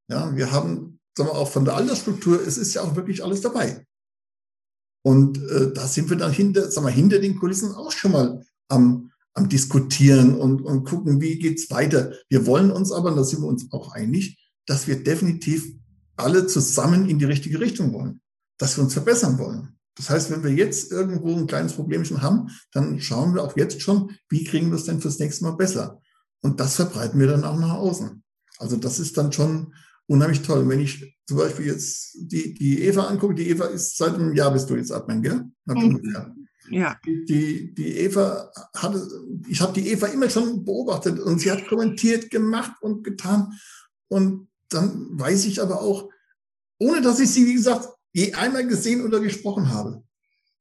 [0.08, 3.42] Ja, wir haben, sagen wir auch von der Altersstruktur, es ist ja auch wirklich alles
[3.42, 3.84] dabei.
[5.04, 8.44] Und äh, da sind wir dann hinter, sagen wir, hinter den Kulissen auch schon mal
[8.68, 12.12] am, am Diskutieren und, und gucken, wie geht's weiter.
[12.30, 15.74] Wir wollen uns aber, und da sind wir uns auch einig, dass wir definitiv
[16.16, 18.20] alle zusammen in die richtige Richtung wollen,
[18.58, 19.77] dass wir uns verbessern wollen.
[19.98, 23.82] Das heißt, wenn wir jetzt irgendwo ein kleines Problemchen haben, dann schauen wir auch jetzt
[23.82, 26.00] schon, wie kriegen wir es denn fürs nächste Mal besser.
[26.40, 28.22] Und das verbreiten wir dann auch nach außen.
[28.58, 29.74] Also das ist dann schon
[30.06, 30.68] unheimlich toll.
[30.68, 34.52] Wenn ich zum Beispiel jetzt die, die Eva angucke, die Eva ist seit einem Jahr
[34.52, 35.44] bist du jetzt Admin, gell?
[35.66, 36.46] Mhm.
[36.70, 36.96] Ja.
[37.04, 39.08] Die, die Eva hatte,
[39.48, 43.52] ich habe die Eva immer schon beobachtet und sie hat kommentiert, gemacht und getan.
[44.08, 46.08] Und dann weiß ich aber auch,
[46.78, 50.02] ohne dass ich sie, wie gesagt, je einmal gesehen oder gesprochen habe.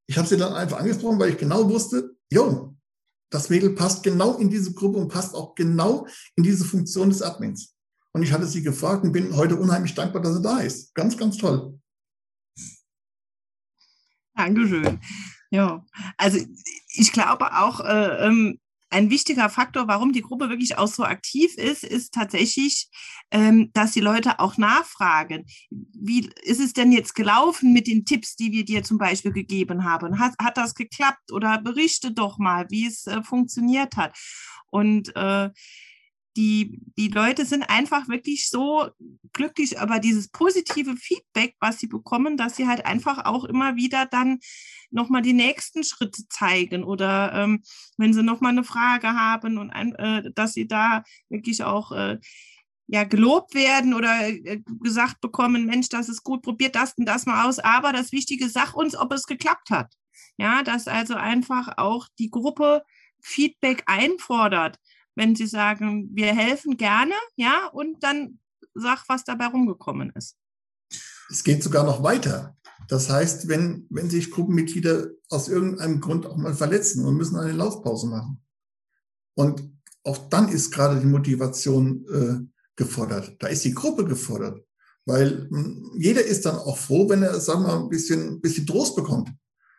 [0.06, 2.76] Ich habe sie dann einfach angesprochen, weil ich genau wusste, jo,
[3.32, 7.22] das Mädel passt genau in diese Gruppe und passt auch genau in diese Funktion des
[7.22, 7.76] Admins.
[8.14, 10.94] Und ich hatte sie gefragt und bin heute unheimlich dankbar, dass sie da ist.
[10.94, 11.80] Ganz, ganz toll.
[14.36, 15.00] Dankeschön.
[15.50, 15.84] Ja,
[16.18, 16.40] also
[16.90, 21.56] ich glaube auch, äh, ähm, ein wichtiger Faktor, warum die Gruppe wirklich auch so aktiv
[21.58, 22.90] ist, ist tatsächlich,
[23.32, 25.46] ähm, dass die Leute auch nachfragen.
[25.70, 29.84] Wie ist es denn jetzt gelaufen mit den Tipps, die wir dir zum Beispiel gegeben
[29.84, 30.20] haben?
[30.20, 34.18] Hat, hat das geklappt oder berichte doch mal, wie es äh, funktioniert hat?
[34.70, 35.50] Und äh,
[36.38, 38.90] die, die Leute sind einfach wirklich so
[39.34, 44.06] glücklich über dieses positive Feedback, was sie bekommen, dass sie halt einfach auch immer wieder
[44.06, 44.40] dann
[44.92, 47.64] nochmal die nächsten Schritte zeigen oder ähm,
[47.98, 52.20] wenn sie nochmal eine Frage haben und ein, äh, dass sie da wirklich auch äh,
[52.86, 57.26] ja, gelobt werden oder äh, gesagt bekommen, Mensch, das ist gut, probiert das und das
[57.26, 57.60] mal aus.
[57.60, 59.92] Aber das Wichtige, sag uns, ob es geklappt hat.
[60.38, 62.84] Ja, dass also einfach auch die Gruppe
[63.22, 64.78] Feedback einfordert
[65.18, 68.40] wenn sie sagen, wir helfen gerne, ja, und dann
[68.76, 70.38] sag, was dabei rumgekommen ist.
[71.30, 72.56] Es geht sogar noch weiter.
[72.88, 77.52] Das heißt, wenn, wenn sich Gruppenmitglieder aus irgendeinem Grund auch mal verletzen und müssen eine
[77.52, 78.42] Laufpause machen.
[79.36, 79.70] Und
[80.04, 83.36] auch dann ist gerade die Motivation äh, gefordert.
[83.40, 84.64] Da ist die Gruppe gefordert.
[85.06, 88.68] Weil hm, jeder ist dann auch froh, wenn er, sagen wir mal, ein bisschen, bisschen
[88.68, 89.32] Trost bekommt.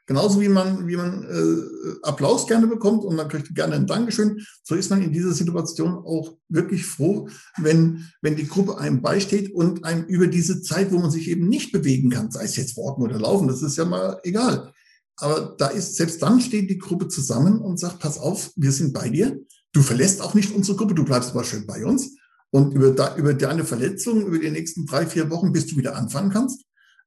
[0.09, 4.41] Genauso wie man, wie man äh, Applaus gerne bekommt und man kriegt gerne ein Dankeschön,
[4.65, 9.53] so ist man in dieser Situation auch wirklich froh, wenn, wenn die Gruppe einem beisteht
[9.55, 12.79] und einem über diese Zeit, wo man sich eben nicht bewegen kann, sei es jetzt
[12.79, 14.73] walken oder laufen, das ist ja mal egal.
[15.17, 18.95] Aber da ist, selbst dann steht die Gruppe zusammen und sagt, pass auf, wir sind
[18.95, 19.39] bei dir.
[19.73, 22.17] Du verlässt auch nicht unsere Gruppe, du bleibst aber schön bei uns.
[22.51, 25.97] Und über, da, über deine Verletzung, über die nächsten drei, vier Wochen, bis du wieder
[25.97, 26.65] anfangen kannst,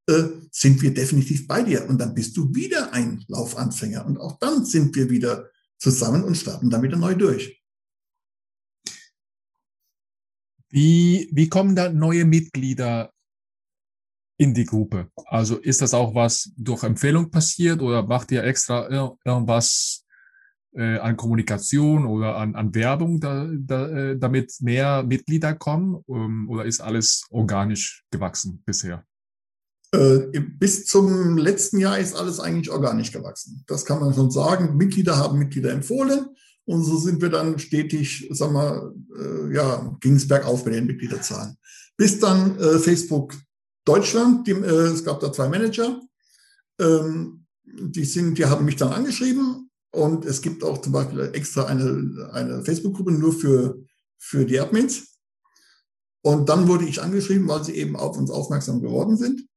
[0.08, 1.88] äh, sind wir definitiv bei dir.
[1.88, 4.06] Und dann bist du wieder ein Laufanfänger.
[4.06, 7.62] Und auch dann sind wir wieder zusammen und starten dann wieder neu durch.
[10.70, 13.12] Wie, wie kommen da neue Mitglieder
[14.38, 15.12] in die Gruppe?
[15.26, 18.90] Also ist das auch was durch Empfehlung passiert oder macht ihr extra
[19.26, 20.06] irgendwas
[20.74, 25.96] äh, an Kommunikation oder an, an Werbung, da, da, äh, damit mehr Mitglieder kommen?
[26.06, 29.06] Um, oder ist alles organisch gewachsen bisher?
[29.94, 33.64] Äh, bis zum letzten Jahr ist alles eigentlich organisch gewachsen.
[33.68, 34.78] Das kann man schon sagen.
[34.78, 36.28] Mitglieder haben Mitglieder empfohlen
[36.66, 40.86] und so sind wir dann stetig, sagen wir, äh, ja, ging es bergauf bei den
[40.86, 41.58] Mitgliederzahlen.
[41.98, 43.36] Bis dann äh, Facebook
[43.84, 46.00] Deutschland, die, äh, es gab da zwei Manager,
[46.80, 51.66] ähm, die sind, die haben mich dann angeschrieben und es gibt auch zum Beispiel extra
[51.66, 53.84] eine, eine Facebook-Gruppe nur für,
[54.18, 55.18] für die Admins.
[56.24, 59.48] Und dann wurde ich angeschrieben, weil sie eben auf uns aufmerksam geworden sind.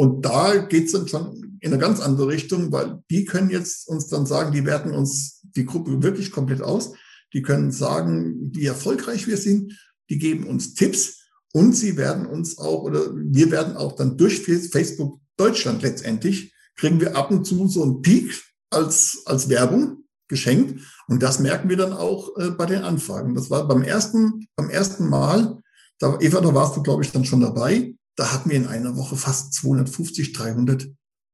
[0.00, 3.86] Und da geht es dann schon in eine ganz andere Richtung, weil die können jetzt
[3.86, 6.94] uns dann sagen, die werten uns die Gruppe wirklich komplett aus.
[7.34, 9.78] Die können sagen, wie erfolgreich wir sind.
[10.08, 11.18] Die geben uns Tipps
[11.52, 16.98] und sie werden uns auch oder wir werden auch dann durch Facebook Deutschland letztendlich kriegen
[16.98, 20.80] wir ab und zu so einen Peak als, als Werbung geschenkt.
[21.08, 23.34] Und das merken wir dann auch äh, bei den Anfragen.
[23.34, 25.60] Das war beim ersten, beim ersten Mal,
[25.98, 28.96] da, Eva, da warst du, glaube ich, dann schon dabei da hatten wir in einer
[28.96, 30.88] Woche fast 250, 300,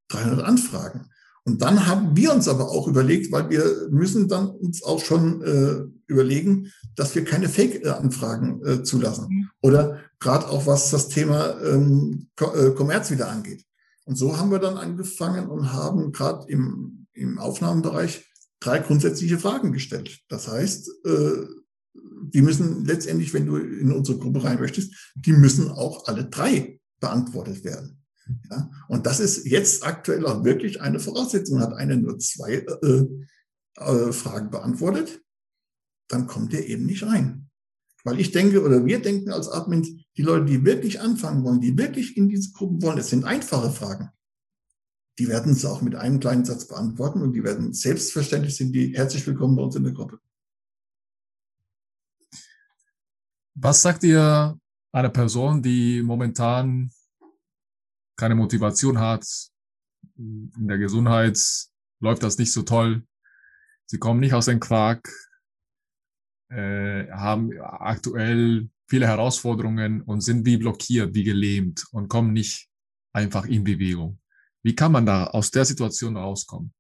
[0.09, 1.09] 300 Anfragen.
[1.45, 5.43] Und dann haben wir uns aber auch überlegt, weil wir müssen dann uns auch schon
[5.43, 9.29] äh, überlegen, dass wir keine Fake-Anfragen äh, zulassen.
[9.29, 9.51] Mhm.
[9.63, 13.65] Oder gerade auch was das Thema ähm, äh, Kommerz wieder angeht.
[14.07, 18.25] Und so haben wir dann angefangen und haben gerade im, im Aufnahmenbereich
[18.61, 20.21] drei grundsätzliche Fragen gestellt.
[20.29, 21.45] Das heißt, äh,
[22.33, 26.81] die müssen letztendlich, wenn du in unsere Gruppe rein möchtest, die müssen auch alle drei
[27.01, 28.03] beantwortet werden.
[28.51, 28.71] Ja?
[28.89, 31.61] Und das ist jetzt aktuell auch wirklich eine Voraussetzung.
[31.61, 33.05] Hat einer nur zwei äh,
[33.77, 35.23] äh, Fragen beantwortet,
[36.09, 37.49] dann kommt er eben nicht rein.
[38.05, 41.77] Weil ich denke, oder wir denken als Admins, die Leute, die wirklich anfangen wollen, die
[41.77, 44.11] wirklich in diese Gruppen wollen, es sind einfache Fragen.
[45.19, 48.95] Die werden es auch mit einem kleinen Satz beantworten und die werden selbstverständlich sind die
[48.95, 50.21] herzlich willkommen bei uns in der Gruppe.
[53.59, 54.59] Was sagt ihr
[54.93, 56.91] einer Person, die momentan
[58.19, 59.27] keine Motivation hat?
[60.19, 61.39] In der Gesundheit
[62.01, 63.07] läuft das nicht so toll.
[63.87, 65.11] Sie kommen nicht aus dem Quark,
[66.51, 72.69] äh, haben aktuell viele Herausforderungen und sind wie blockiert, wie gelähmt und kommen nicht
[73.15, 74.21] einfach in Bewegung.
[74.63, 76.75] Wie kann man da aus der Situation rauskommen?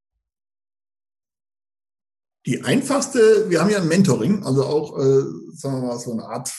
[2.46, 6.24] Die einfachste, wir haben ja ein Mentoring, also auch, äh, sagen wir mal, so eine
[6.24, 6.52] Art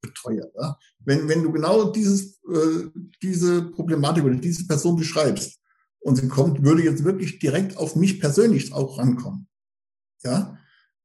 [0.00, 0.46] Betreuer.
[0.58, 0.78] Ja?
[1.04, 2.88] Wenn, wenn du genau dieses, äh,
[3.22, 5.58] diese Problematik oder diese Person beschreibst
[6.00, 9.48] und sie kommt, würde jetzt wirklich direkt auf mich persönlich auch rankommen,
[10.24, 10.58] ja,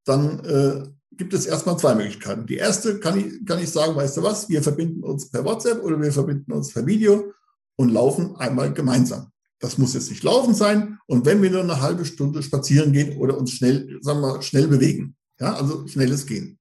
[0.05, 2.47] dann äh, gibt es erstmal zwei Möglichkeiten.
[2.47, 5.83] Die erste kann ich, kann ich sagen, weißt du was, wir verbinden uns per WhatsApp
[5.83, 7.33] oder wir verbinden uns per Video
[7.75, 9.31] und laufen einmal gemeinsam.
[9.61, 10.97] Das muss jetzt nicht laufen sein.
[11.05, 14.67] Und wenn wir nur eine halbe Stunde spazieren gehen oder uns schnell, sagen wir, schnell
[14.67, 16.59] bewegen, ja, also schnelles Gehen.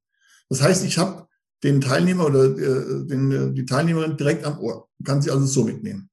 [0.50, 1.26] Das heißt, ich habe
[1.64, 4.88] den Teilnehmer oder äh, den, äh, die Teilnehmerin direkt am Ohr.
[5.02, 6.10] kann sie also so mitnehmen.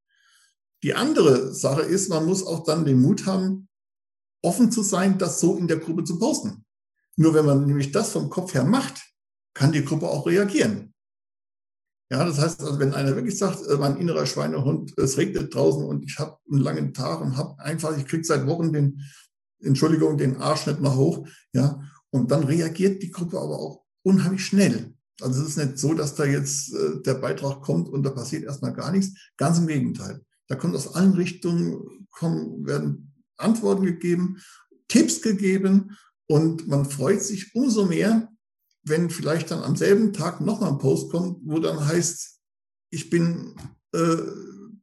[0.84, 3.68] Die andere Sache ist, man muss auch dann den Mut haben,
[4.42, 6.66] offen zu sein, das so in der Gruppe zu posten.
[7.18, 9.02] Nur wenn man nämlich das vom Kopf her macht,
[9.54, 10.94] kann die Gruppe auch reagieren.
[12.10, 15.84] Ja, das heißt, also wenn einer wirklich sagt, äh, mein innerer Schweinehund, es regnet draußen
[15.84, 19.02] und ich habe einen langen Tag und habe einfach, ich krieg seit Wochen den,
[19.60, 24.46] Entschuldigung, den Arsch nicht mal hoch, ja, und dann reagiert die Gruppe aber auch unheimlich
[24.46, 24.94] schnell.
[25.20, 28.44] Also es ist nicht so, dass da jetzt äh, der Beitrag kommt und da passiert
[28.44, 29.20] erstmal gar nichts.
[29.36, 30.22] Ganz im Gegenteil.
[30.48, 34.38] Da kommt aus allen Richtungen, kommen, werden Antworten gegeben,
[34.88, 38.30] Tipps gegeben und man freut sich umso mehr,
[38.90, 42.40] wenn vielleicht dann am selben Tag nochmal ein Post kommt, wo dann heißt,
[42.90, 43.56] ich bin
[43.94, 44.18] äh,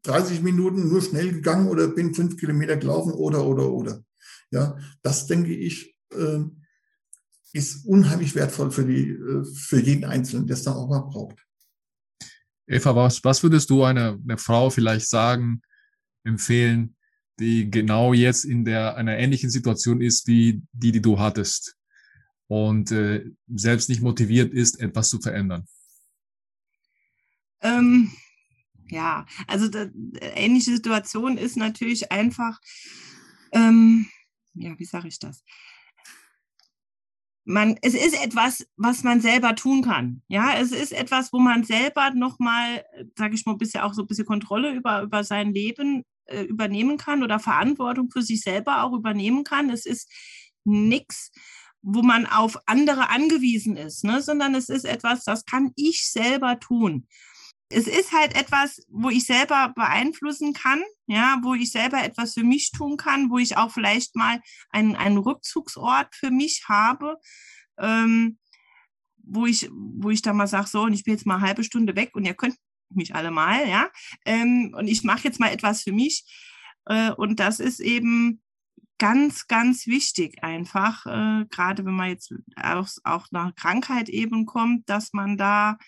[0.03, 4.05] 30 Minuten nur schnell gegangen oder bin fünf Kilometer gelaufen oder, oder, oder.
[4.51, 6.41] Ja, das denke ich, äh,
[7.53, 11.39] ist unheimlich wertvoll für, die, äh, für jeden Einzelnen, der es dann auch mal braucht.
[12.67, 15.63] Eva, was, was würdest du einer, einer Frau vielleicht sagen,
[16.25, 16.97] empfehlen,
[17.39, 21.77] die genau jetzt in der, einer ähnlichen Situation ist wie die, die du hattest
[22.49, 25.67] und äh, selbst nicht motiviert ist, etwas zu verändern?
[27.61, 28.13] Ähm,
[28.89, 29.87] ja, also da,
[30.21, 32.61] ähnliche Situation ist natürlich einfach,
[33.53, 34.07] ähm,
[34.55, 35.43] ja, wie sage ich das?
[37.45, 40.23] man, es ist etwas, was man selber tun kann.
[40.29, 42.85] Ja, es ist etwas, wo man selber nochmal,
[43.17, 46.43] sage ich mal, ein bisschen auch so ein bisschen Kontrolle über, über sein Leben äh,
[46.43, 49.71] übernehmen kann oder Verantwortung für sich selber auch übernehmen kann.
[49.71, 50.11] Es ist
[50.65, 51.33] nichts,
[51.87, 54.23] wo man auf andere angewiesen ist, ne?
[54.23, 57.07] sondern es ist etwas, das kann ich selber tun
[57.75, 62.45] es ist halt etwas, wo ich selber beeinflussen kann, ja, wo ich selber etwas für
[62.45, 67.17] mich tun kann, wo ich auch vielleicht mal einen, einen Rückzugsort für mich habe,
[67.79, 68.39] ähm,
[69.17, 71.65] wo ich, wo ich da mal sage, so, und ich bin jetzt mal eine halbe
[71.65, 72.57] Stunde weg und ihr könnt
[72.91, 73.91] mich alle mal, ja,
[74.25, 76.25] ähm, und ich mache jetzt mal etwas für mich.
[76.87, 78.43] Äh, und das ist eben
[78.99, 84.89] ganz, ganz wichtig einfach, äh, gerade wenn man jetzt auch, auch nach Krankheit eben kommt,
[84.89, 85.79] dass man da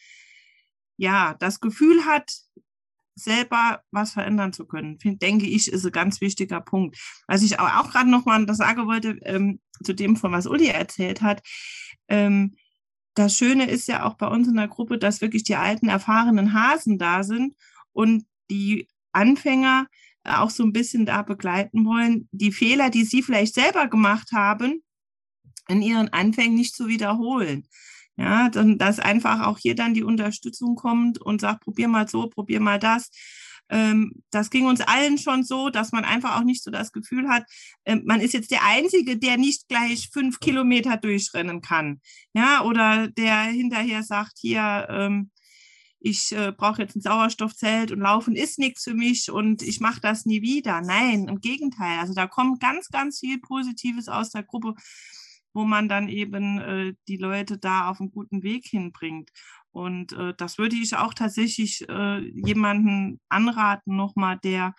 [0.97, 2.33] ja, das Gefühl hat,
[3.14, 6.99] selber was verändern zu können, denke ich, ist ein ganz wichtiger Punkt.
[7.27, 10.66] Was ich auch, auch gerade nochmal das sagen wollte, ähm, zu dem, von was Uli
[10.66, 11.42] erzählt hat,
[12.09, 12.57] ähm,
[13.14, 16.53] das Schöne ist ja auch bei uns in der Gruppe, dass wirklich die alten, erfahrenen
[16.53, 17.55] Hasen da sind
[17.92, 19.87] und die Anfänger
[20.26, 24.82] auch so ein bisschen da begleiten wollen, die Fehler, die sie vielleicht selber gemacht haben,
[25.68, 27.66] in ihren Anfängen nicht zu wiederholen.
[28.16, 32.28] Ja, dann, dass einfach auch hier dann die Unterstützung kommt und sagt, probier mal so,
[32.28, 33.10] probier mal das.
[33.68, 37.28] Ähm, das ging uns allen schon so, dass man einfach auch nicht so das Gefühl
[37.28, 37.44] hat,
[37.84, 42.00] äh, man ist jetzt der Einzige, der nicht gleich fünf Kilometer durchrennen kann.
[42.32, 45.30] Ja, oder der hinterher sagt, hier, ähm,
[46.07, 50.01] ich äh, brauche jetzt ein Sauerstoffzelt und Laufen ist nichts für mich und ich mache
[50.01, 50.81] das nie wieder.
[50.81, 51.99] Nein, im Gegenteil.
[51.99, 54.75] Also da kommt ganz, ganz viel Positives aus der Gruppe
[55.57, 59.31] wo man dann eben äh, die Leute da auf einen guten Weg hinbringt.
[59.71, 64.75] Und äh, das würde ich auch tatsächlich äh, jemanden anraten, nochmal, der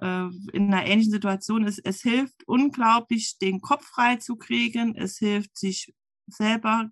[0.00, 1.78] äh, in einer ähnlichen Situation ist.
[1.84, 4.96] Es hilft unglaublich, den Kopf frei zu kriegen.
[4.96, 5.94] Es hilft, sich
[6.26, 6.90] selber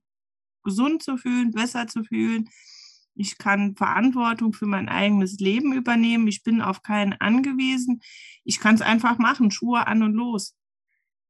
[0.62, 2.48] gesund zu fühlen, besser zu fühlen.
[3.16, 6.28] Ich kann Verantwortung für mein eigenes Leben übernehmen.
[6.28, 8.02] Ich bin auf keinen angewiesen.
[8.44, 10.54] Ich kann es einfach machen, Schuhe an und los.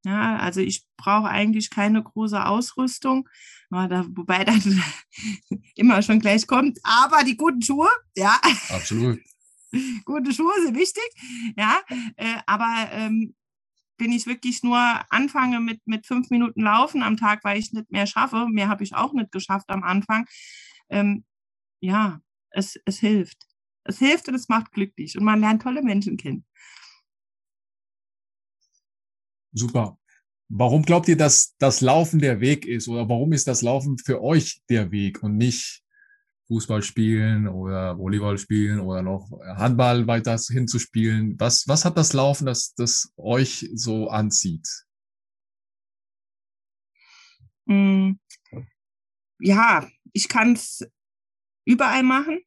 [0.04, 3.28] Ja, also ich brauche eigentlich keine große Ausrüstung,
[3.70, 4.62] wobei dann
[5.74, 8.38] immer schon gleich kommt, aber die guten Schuhe, ja.
[8.68, 9.18] Absolut.
[10.04, 11.02] Gute Schuhe sind wichtig,
[11.56, 11.80] ja.
[12.16, 13.34] Äh, aber ähm,
[13.98, 14.78] wenn ich wirklich nur
[15.10, 18.84] anfange mit, mit fünf Minuten Laufen am Tag, weil ich nicht mehr schaffe, mehr habe
[18.84, 20.26] ich auch nicht geschafft am Anfang,
[20.88, 21.24] ähm,
[21.80, 23.38] ja, es, es hilft.
[23.84, 26.44] Es hilft und es macht glücklich und man lernt tolle Menschen kennen.
[29.52, 29.98] Super.
[30.48, 32.88] Warum glaubt ihr, dass das Laufen der Weg ist?
[32.88, 35.82] Oder warum ist das Laufen für euch der Weg und nicht
[36.46, 41.38] Fußball spielen oder Volleyball spielen oder noch Handball weiter hinzuspielen?
[41.38, 44.68] Was, was hat das Laufen, das, das euch so anzieht?
[47.66, 48.20] Hm,
[49.40, 50.86] ja, ich kann es
[51.66, 52.40] überall machen.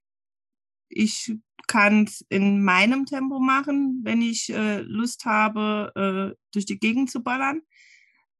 [0.88, 1.32] Ich
[1.68, 7.12] kann es in meinem Tempo machen, wenn ich äh, Lust habe, äh, durch die Gegend
[7.12, 7.62] zu ballern.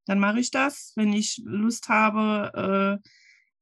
[0.06, 0.92] Dann mache ich das.
[0.96, 3.08] Wenn ich Lust habe, äh,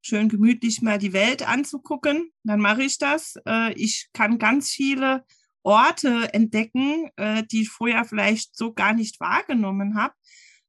[0.00, 3.35] schön gemütlich mal die Welt anzugucken, dann mache ich das.
[3.46, 5.26] Äh, ich kann ganz viele
[5.62, 10.14] Orte entdecken, äh, die ich vorher vielleicht so gar nicht wahrgenommen habe.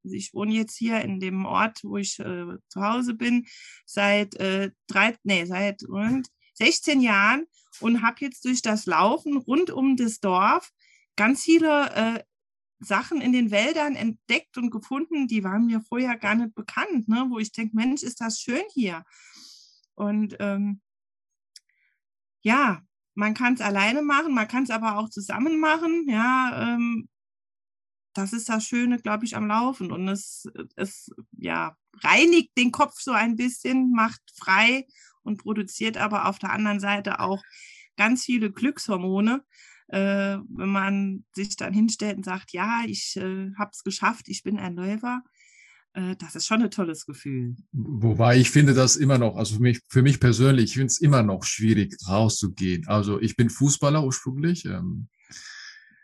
[0.03, 3.45] Also ich wohne jetzt hier in dem Ort, wo ich äh, zu Hause bin,
[3.85, 6.27] seit äh, drei, nee, seit und
[6.59, 7.45] 16 Jahren
[7.79, 10.71] und habe jetzt durch das Laufen rund um das Dorf
[11.15, 12.23] ganz viele äh,
[12.79, 17.25] Sachen in den Wäldern entdeckt und gefunden, die waren mir vorher gar nicht bekannt, ne?
[17.29, 19.03] wo ich denke, Mensch, ist das schön hier.
[19.95, 20.81] Und ähm,
[22.41, 22.81] ja,
[23.15, 26.05] man kann es alleine machen, man kann es aber auch zusammen machen.
[26.07, 27.09] Ja, ähm,
[28.13, 29.91] das ist das Schöne, glaube ich, am Laufen.
[29.91, 34.87] Und es, es ja, reinigt den Kopf so ein bisschen, macht frei
[35.23, 37.41] und produziert aber auf der anderen Seite auch
[37.97, 39.43] ganz viele Glückshormone.
[39.87, 44.43] Äh, wenn man sich dann hinstellt und sagt, ja, ich äh, habe es geschafft, ich
[44.43, 45.23] bin ein Läufer,
[45.93, 47.55] äh, das ist schon ein tolles Gefühl.
[47.71, 51.01] Wobei ich finde das immer noch, also für mich, für mich persönlich, ich finde es
[51.01, 52.87] immer noch schwierig, rauszugehen.
[52.87, 55.07] Also ich bin Fußballer ursprünglich ähm,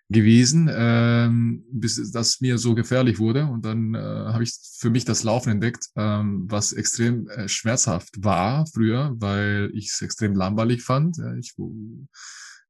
[0.09, 3.45] gewesen, ähm, bis das mir so gefährlich wurde.
[3.47, 8.23] Und dann äh, habe ich für mich das Laufen entdeckt, ähm, was extrem äh, schmerzhaft
[8.23, 11.17] war früher, weil ich es extrem langweilig fand.
[11.39, 11.55] Ich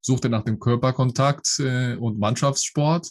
[0.01, 3.09] suchte nach dem Körperkontakt äh, und Mannschaftssport.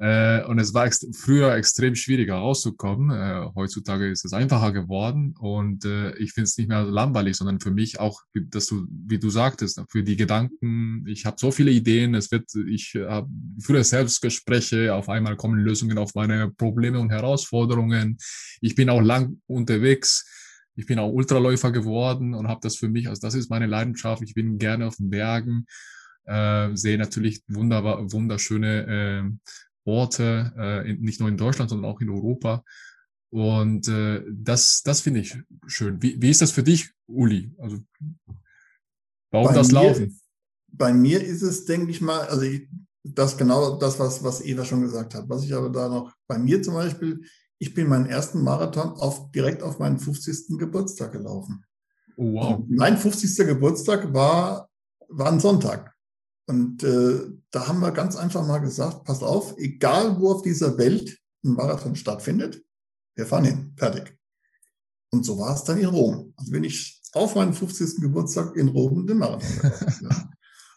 [0.00, 3.10] Äh, und es war ext früher extrem schwieriger rauszukommen.
[3.10, 7.60] Äh, heutzutage ist es einfacher geworden und äh, ich finde es nicht mehr langweilig, sondern
[7.60, 11.70] für mich auch, dass du, wie du sagtest, für die Gedanken, ich habe so viele
[11.70, 13.22] Ideen, es wird, ich äh,
[13.62, 18.16] führe Selbstgespräche, auf einmal kommen Lösungen auf meine Probleme und Herausforderungen.
[18.62, 20.24] Ich bin auch lang unterwegs.
[20.76, 24.22] Ich bin auch Ultraläufer geworden und habe das für mich, also das ist meine Leidenschaft.
[24.22, 25.66] Ich bin gerne auf den Bergen,
[26.24, 29.50] äh, sehe natürlich wunderbar, wunderschöne äh,
[29.90, 32.64] Orte, äh, in, nicht nur in Deutschland, sondern auch in Europa.
[33.30, 36.02] Und äh, das, das finde ich schön.
[36.02, 37.52] Wie, wie ist das für dich, Uli?
[37.58, 37.78] Also
[39.30, 40.20] warum bei das mir, Laufen?
[40.72, 42.68] Bei mir ist es, denke ich mal, also ich,
[43.02, 45.28] das genau das, was, was Eva schon gesagt hat.
[45.28, 47.24] Was ich aber da noch, bei mir zum Beispiel,
[47.58, 50.58] ich bin meinen ersten Marathon auf, direkt auf meinen 50.
[50.58, 51.64] Geburtstag gelaufen.
[52.16, 52.58] Oh, wow.
[52.58, 53.46] Und mein 50.
[53.46, 54.68] Geburtstag war,
[55.08, 55.94] war ein Sonntag.
[56.46, 60.76] Und äh, da haben wir ganz einfach mal gesagt, pass auf, egal wo auf dieser
[60.78, 62.62] Welt ein Marathon stattfindet,
[63.16, 64.16] wir fahren hin, fertig.
[65.12, 66.32] Und so war es dann in Rom.
[66.36, 68.00] Also bin ich auf meinen 50.
[68.00, 69.70] Geburtstag in Rom den Marathon.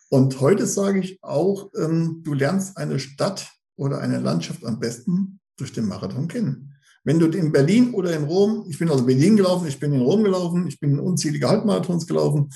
[0.10, 5.40] Und heute sage ich auch, ähm, du lernst eine Stadt oder eine Landschaft am besten
[5.58, 6.76] durch den Marathon kennen.
[7.04, 10.02] Wenn du in Berlin oder in Rom, ich bin also Berlin gelaufen, ich bin in
[10.02, 12.50] Rom gelaufen, ich bin unzählige Halbmarathons gelaufen,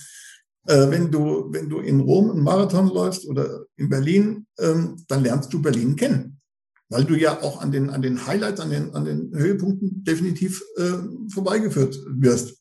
[0.68, 5.24] äh, wenn, du, wenn du in Rom einen Marathon läufst oder in Berlin, ähm, dann
[5.24, 6.42] lernst du Berlin kennen.
[6.90, 10.62] Weil du ja auch an den, an den Highlights, an den, an den Höhepunkten definitiv
[10.78, 10.94] äh,
[11.34, 12.58] vorbeigeführt wirst.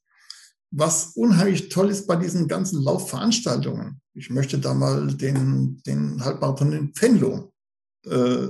[0.71, 6.73] Was unheimlich toll ist bei diesen ganzen Laufveranstaltungen, ich möchte da mal den, den Halbmarathon
[6.73, 7.53] in Venlo
[8.07, 8.49] äh,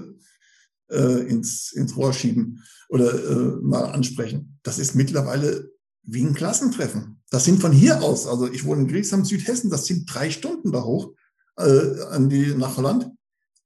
[0.90, 4.58] äh, ins, ins Rohr schieben oder äh, mal ansprechen.
[4.62, 5.70] Das ist mittlerweile
[6.06, 7.20] wie ein Klassentreffen.
[7.30, 10.72] Das sind von hier aus, also ich wohne in Griesheim, Südhessen, das sind drei Stunden
[10.72, 11.12] da hoch
[11.58, 13.10] äh, an die, nach Holland.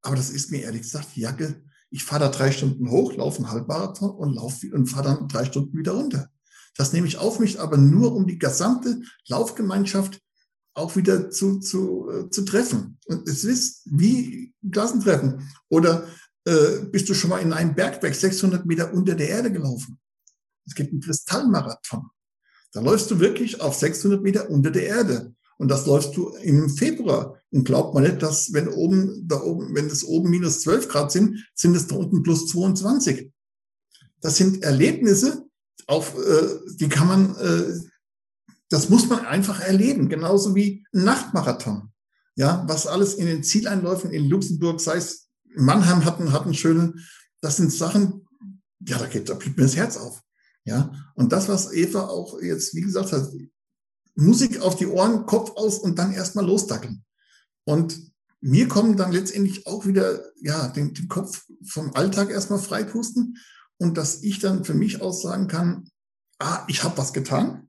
[0.02, 1.62] Aber das ist mir ehrlich gesagt Jacke.
[1.90, 5.44] Ich fahre da drei Stunden hoch, laufe einen Halbmarathon und laufe und fahre dann drei
[5.44, 6.30] Stunden wieder runter.
[6.76, 10.20] Das nehme ich auf mich, aber nur um die gesamte Laufgemeinschaft
[10.72, 12.98] auch wieder zu, zu, äh, zu treffen.
[13.06, 15.50] Und es ist wie Klassentreffen.
[15.68, 16.06] Oder
[16.44, 19.98] äh, bist du schon mal in einem Bergwerk 600 Meter unter der Erde gelaufen?
[20.66, 22.08] Es gibt einen Kristallmarathon.
[22.72, 25.34] Da läufst du wirklich auf 600 Meter unter der Erde.
[25.58, 27.38] Und das läufst du im Februar.
[27.50, 31.12] Und glaubt man nicht, dass wenn oben, da oben, wenn es oben minus 12 Grad
[31.12, 33.30] sind, sind es da unten plus 22.
[34.20, 35.44] Das sind Erlebnisse,
[35.86, 37.78] auf, äh, die kann man, äh,
[38.68, 40.08] das muss man einfach erleben.
[40.08, 41.90] Genauso wie ein Nachtmarathon.
[42.36, 47.04] Ja, was alles in den Zieleinläufen in Luxemburg, sei es Mannheim hatten, hatten schönen,
[47.40, 48.26] das sind Sachen,
[48.86, 50.22] ja, da geht, da blieb mir das Herz auf.
[50.64, 53.32] Ja, und das, was Eva auch jetzt, wie gesagt hat,
[54.14, 57.04] Musik auf die Ohren, Kopf aus und dann erstmal losdackeln.
[57.64, 63.38] Und mir kommen dann letztendlich auch wieder, ja, den, den Kopf vom Alltag erstmal freipusten
[63.78, 65.88] und dass ich dann für mich auch sagen kann,
[66.38, 67.68] ah, ich habe was getan.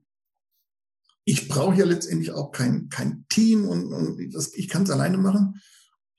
[1.24, 5.18] Ich brauche ja letztendlich auch kein, kein Team und, und das, ich kann es alleine
[5.18, 5.60] machen.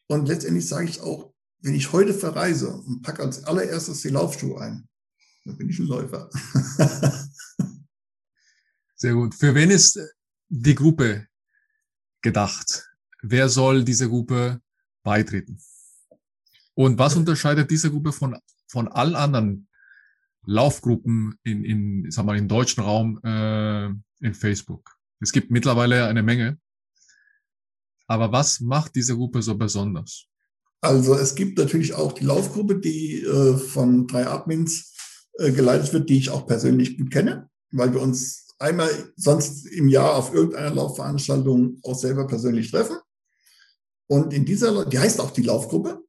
[0.08, 4.60] Und letztendlich sage ich auch, wenn ich heute verreise und packe als allererstes die Laufschuhe
[4.62, 4.88] ein,
[5.46, 6.30] dann bin ich ein Läufer.
[8.96, 9.36] Sehr gut.
[9.36, 10.00] Für wen ist
[10.50, 11.28] die Gruppe
[12.22, 12.90] gedacht?
[13.22, 14.62] Wer soll dieser Gruppe
[15.04, 15.60] beitreten?
[16.76, 18.38] Und was unterscheidet diese Gruppe von,
[18.68, 19.68] von allen anderen
[20.46, 23.88] Laufgruppen in, in, sag mal, im deutschen Raum äh,
[24.26, 24.98] in Facebook?
[25.20, 26.58] Es gibt mittlerweile eine Menge.
[28.08, 30.26] Aber was macht diese Gruppe so besonders?
[30.82, 34.93] Also es gibt natürlich auch die Laufgruppe, die äh, von drei Admins
[35.40, 39.88] äh, geleitet wird, die ich auch persönlich gut kenne, weil wir uns einmal sonst im
[39.88, 42.98] Jahr auf irgendeiner Laufveranstaltung auch selber persönlich treffen.
[44.08, 46.04] Und in dieser, die heißt auch die Laufgruppe.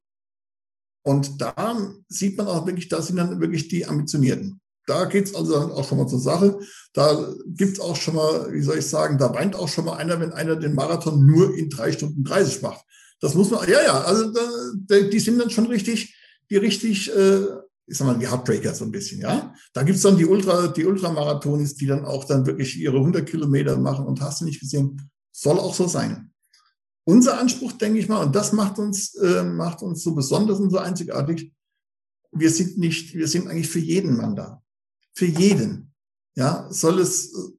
[1.03, 4.59] Und da sieht man auch wirklich, da sind dann wirklich die Ambitionierten.
[4.87, 6.59] Da geht's also auch schon mal zur Sache.
[6.93, 10.19] Da gibt's auch schon mal, wie soll ich sagen, da weint auch schon mal einer,
[10.19, 12.85] wenn einer den Marathon nur in drei Stunden 30 macht.
[13.19, 16.15] Das muss man, ja, ja, also da, die sind dann schon richtig,
[16.49, 17.45] die richtig, äh,
[17.87, 19.53] ich sag mal, die Heartbreaker so ein bisschen, ja.
[19.73, 23.77] Da gibt's dann die Ultra, die Ultramarathonis, die dann auch dann wirklich ihre 100 Kilometer
[23.77, 26.31] machen und hast du nicht gesehen, soll auch so sein.
[27.03, 30.71] Unser Anspruch, denke ich mal, und das macht uns, äh, macht uns so besonders und
[30.71, 31.53] so einzigartig.
[32.31, 34.63] Wir sind nicht, wir sind eigentlich für jeden Mann da
[35.15, 35.93] für jeden.
[36.35, 37.51] Ja, soll es äh,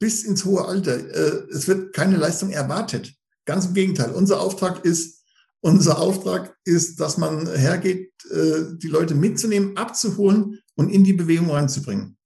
[0.00, 3.14] bis ins hohe Alter, äh, es wird keine Leistung erwartet.
[3.44, 4.12] Ganz im Gegenteil.
[4.12, 5.17] Unser Auftrag ist,
[5.60, 11.50] unser Auftrag ist, dass man hergeht, äh, die Leute mitzunehmen, abzuholen und in die Bewegung
[11.50, 12.16] reinzubringen.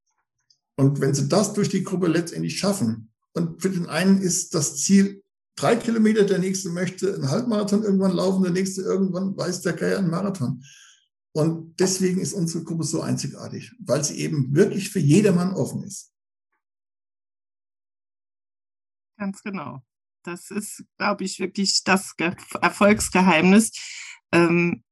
[0.76, 4.76] Und wenn sie das durch die Gruppe letztendlich schaffen, und für den einen ist das
[4.76, 5.22] Ziel
[5.56, 9.98] drei Kilometer, der nächste möchte einen Halbmarathon irgendwann laufen, der nächste irgendwann weiß der Geier
[9.98, 10.62] einen Marathon.
[11.34, 16.12] Und deswegen ist unsere Gruppe so einzigartig, weil sie eben wirklich für jedermann offen ist.
[19.16, 19.82] Ganz genau.
[20.22, 22.14] Das ist, glaube ich, wirklich das
[22.60, 23.72] Erfolgsgeheimnis.
[24.32, 24.82] Ähm,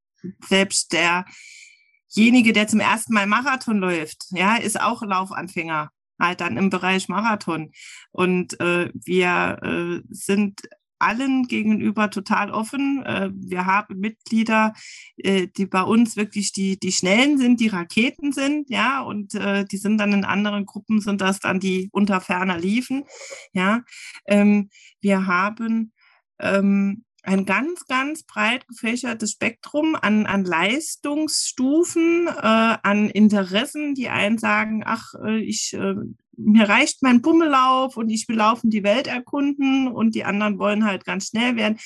[0.47, 6.71] selbst derjenige, der zum ersten Mal Marathon läuft, ja, ist auch Laufanfänger, halt dann im
[6.71, 7.73] Bereich Marathon.
[8.11, 10.61] Und äh, wir äh, sind
[11.01, 13.05] allen gegenüber total offen.
[13.05, 14.75] Äh, wir haben Mitglieder,
[15.17, 19.65] äh, die bei uns wirklich die, die Schnellen sind, die Raketen sind, ja, und äh,
[19.65, 23.05] die sind dann in anderen Gruppen, sind das dann die unter ferner liefen,
[23.53, 23.83] ja.
[24.27, 24.71] Ähm,
[25.01, 25.93] wir haben
[26.41, 33.95] ähm, ein ganz, ganz breit gefächertes Spektrum an, an Leistungsstufen, äh, an Interessen.
[33.95, 35.95] Die einen sagen, ach, ich äh,
[36.43, 40.85] mir reicht mein Pummellauf und ich will laufen die Welt erkunden und die anderen wollen
[40.85, 41.79] halt ganz schnell werden.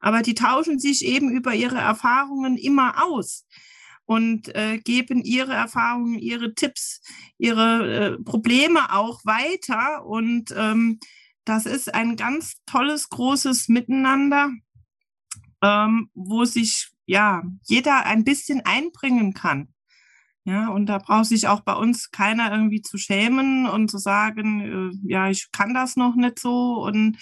[0.00, 3.46] Aber die tauschen sich eben über ihre Erfahrungen immer aus
[4.04, 7.00] und äh, geben ihre Erfahrungen, ihre Tipps,
[7.38, 10.04] ihre äh, Probleme auch weiter.
[10.06, 11.00] Und ähm,
[11.46, 14.50] das ist ein ganz tolles, großes Miteinander,
[15.62, 19.68] ähm, wo sich ja jeder ein bisschen einbringen kann.
[20.44, 24.60] Ja, und da braucht sich auch bei uns keiner irgendwie zu schämen und zu sagen,
[24.60, 26.84] äh, ja, ich kann das noch nicht so.
[26.84, 27.18] Und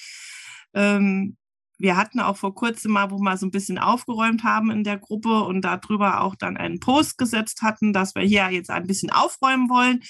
[0.75, 1.37] ähm,
[1.79, 4.99] wir hatten auch vor kurzem mal, wo wir so ein bisschen aufgeräumt haben in der
[4.99, 9.11] Gruppe und darüber auch dann einen Post gesetzt hatten, dass wir hier jetzt ein bisschen
[9.11, 10.03] aufräumen wollen.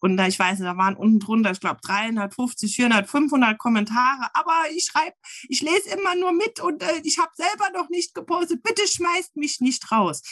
[0.00, 4.28] Und da, ich weiß, da waren unten drunter, ich glaube, 350, 400, 500 Kommentare.
[4.34, 5.16] Aber ich schreibe,
[5.48, 8.62] ich lese immer nur mit und äh, ich habe selber noch nicht gepostet.
[8.62, 10.22] Bitte schmeißt mich nicht raus.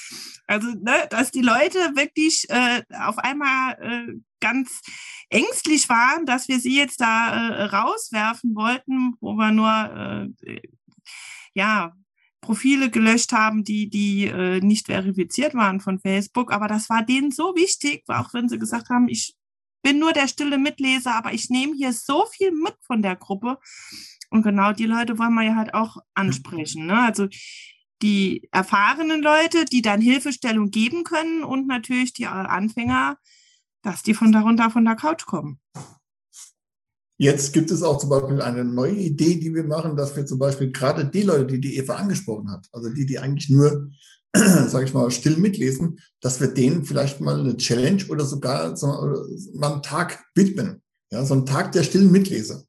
[0.46, 4.80] Also, ne, dass die Leute wirklich äh, auf einmal äh, ganz
[5.28, 10.60] ängstlich waren, dass wir sie jetzt da äh, rauswerfen wollten, wo wir nur äh,
[11.54, 11.92] ja,
[12.40, 16.52] Profile gelöscht haben, die, die äh, nicht verifiziert waren von Facebook.
[16.52, 19.34] Aber das war denen so wichtig, auch wenn sie gesagt haben, ich
[19.82, 23.58] bin nur der stille Mitleser, aber ich nehme hier so viel mit von der Gruppe.
[24.30, 26.86] Und genau die Leute wollen wir ja halt auch ansprechen.
[26.86, 26.98] Ne?
[27.00, 27.28] Also
[28.02, 33.18] die erfahrenen Leute, die dann Hilfestellung geben können und natürlich die Anfänger,
[33.82, 35.60] dass die von darunter von der Couch kommen.
[37.18, 40.38] Jetzt gibt es auch zum Beispiel eine neue Idee, die wir machen, dass wir zum
[40.38, 43.90] Beispiel gerade die Leute, die die Eva angesprochen hat, also die, die eigentlich nur,
[44.34, 48.86] sage ich mal, still mitlesen, dass wir denen vielleicht mal eine Challenge oder sogar so,
[49.52, 50.82] mal einen Tag widmen.
[51.12, 52.64] Ja, so einen Tag der stillen Mitleser.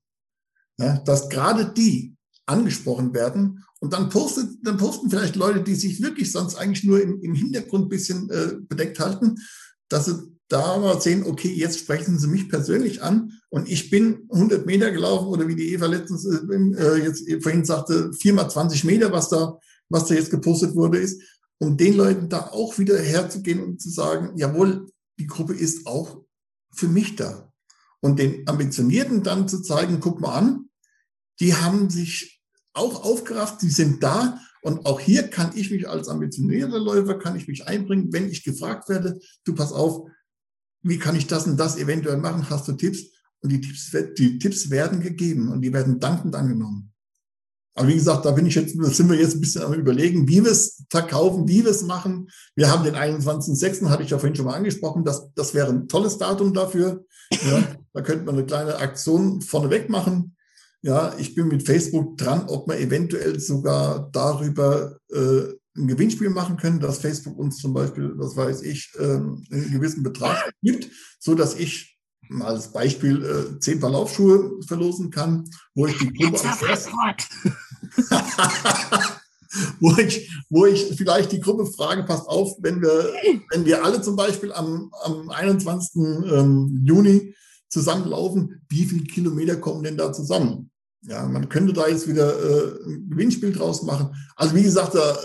[0.77, 6.01] Ja, dass gerade die angesprochen werden und dann postet, dann posten vielleicht Leute, die sich
[6.01, 9.35] wirklich sonst eigentlich nur im, im Hintergrund bisschen äh, bedeckt halten,
[9.87, 14.65] dass sie da sehen, okay, jetzt sprechen Sie mich persönlich an und ich bin 100
[14.65, 19.29] Meter gelaufen oder wie die Eva letztens äh, jetzt vorhin sagte, viermal 20 Meter, was
[19.29, 19.57] da,
[19.89, 21.21] was da jetzt gepostet wurde, ist,
[21.59, 24.87] um den Leuten da auch wieder herzugehen und zu sagen, jawohl,
[25.19, 26.21] die Gruppe ist auch
[26.73, 27.51] für mich da.
[27.99, 30.69] Und den Ambitionierten dann zu zeigen, guck mal an,
[31.39, 32.41] die haben sich
[32.73, 37.35] auch aufgerafft, die sind da und auch hier kann ich mich als ambitionierter Läufer, kann
[37.35, 40.07] ich mich einbringen, wenn ich gefragt werde, du pass auf,
[40.83, 42.49] wie kann ich das und das eventuell machen?
[42.49, 43.11] Hast du Tipps?
[43.41, 46.93] und die Tipps, die Tipps werden gegeben und die werden dankend angenommen.
[47.73, 50.43] Aber wie gesagt, da bin ich jetzt, sind wir jetzt ein bisschen am überlegen, wie
[50.43, 52.29] wir es verkaufen, wie wir es machen.
[52.55, 55.05] Wir haben den 21.06., hatte ich ja vorhin schon mal angesprochen.
[55.05, 57.05] Das, das wäre ein tolles Datum dafür.
[57.31, 57.63] Ja,
[57.93, 60.35] da könnte man eine kleine Aktion vorneweg machen.
[60.81, 66.57] Ja, ich bin mit Facebook dran, ob wir eventuell sogar darüber äh, ein Gewinnspiel machen
[66.57, 71.35] können, dass Facebook uns zum Beispiel, was weiß ich, ähm, einen gewissen Betrag gibt, so
[71.35, 71.97] dass ich
[72.29, 76.87] mal als Beispiel äh, zehn Paar Laufschuhe verlosen kann, wo ich die Gruppe als
[79.79, 83.13] wo ich, wo ich vielleicht die Gruppe frage, passt auf, wenn wir,
[83.51, 86.01] wenn wir alle zum Beispiel am, am 21.
[86.31, 87.35] Ähm, Juni
[87.69, 90.69] zusammenlaufen, wie viele Kilometer kommen denn da zusammen?
[91.03, 94.15] Ja, man könnte da jetzt wieder äh, ein Gewinnspiel draus machen.
[94.35, 95.17] Also wie gesagt, da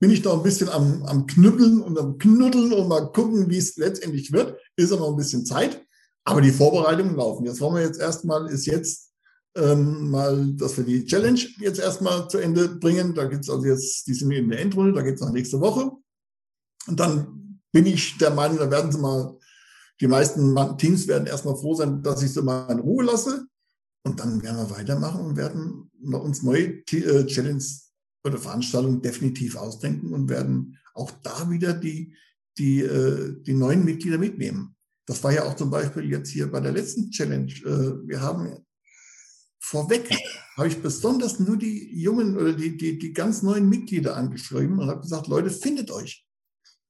[0.00, 3.58] bin ich noch ein bisschen am, am Knüppeln und am Knuddeln und mal gucken, wie
[3.58, 4.58] es letztendlich wird.
[4.76, 5.84] Ist aber noch ein bisschen Zeit.
[6.24, 7.46] Aber die Vorbereitungen laufen.
[7.46, 9.12] Jetzt wollen wir jetzt erstmal, ist jetzt
[9.56, 13.14] ähm, mal, dass wir die Challenge jetzt erstmal zu Ende bringen.
[13.14, 15.60] Da gibt es also jetzt, die sind in der Endrunde, da geht es noch nächste
[15.60, 15.90] Woche.
[16.86, 19.36] Und dann bin ich der Meinung, da werden sie mal,
[20.00, 23.46] die meisten Teams werden erstmal froh sein, dass ich sie mal in Ruhe lasse.
[24.04, 27.26] Und dann werden wir weitermachen und werden uns neue äh,
[28.24, 32.14] Oder Veranstaltungen definitiv ausdenken und werden auch da wieder die,
[32.58, 34.74] die, äh, die neuen Mitglieder mitnehmen.
[35.06, 37.52] Das war ja auch zum Beispiel jetzt hier bei der letzten Challenge.
[37.52, 38.66] Äh, wir haben
[39.60, 40.10] vorweg,
[40.56, 44.88] habe ich besonders nur die jungen oder die, die, die ganz neuen Mitglieder angeschrieben und
[44.88, 46.26] habe gesagt, Leute, findet euch,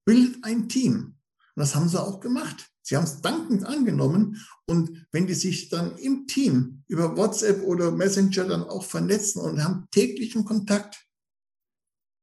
[0.04, 1.16] bildet ein Team.
[1.54, 2.70] Und das haben sie auch gemacht.
[2.82, 4.40] Sie haben es dankend angenommen.
[4.66, 9.62] Und wenn die sich dann im Team über WhatsApp oder Messenger dann auch vernetzen und
[9.62, 11.07] haben täglichen Kontakt,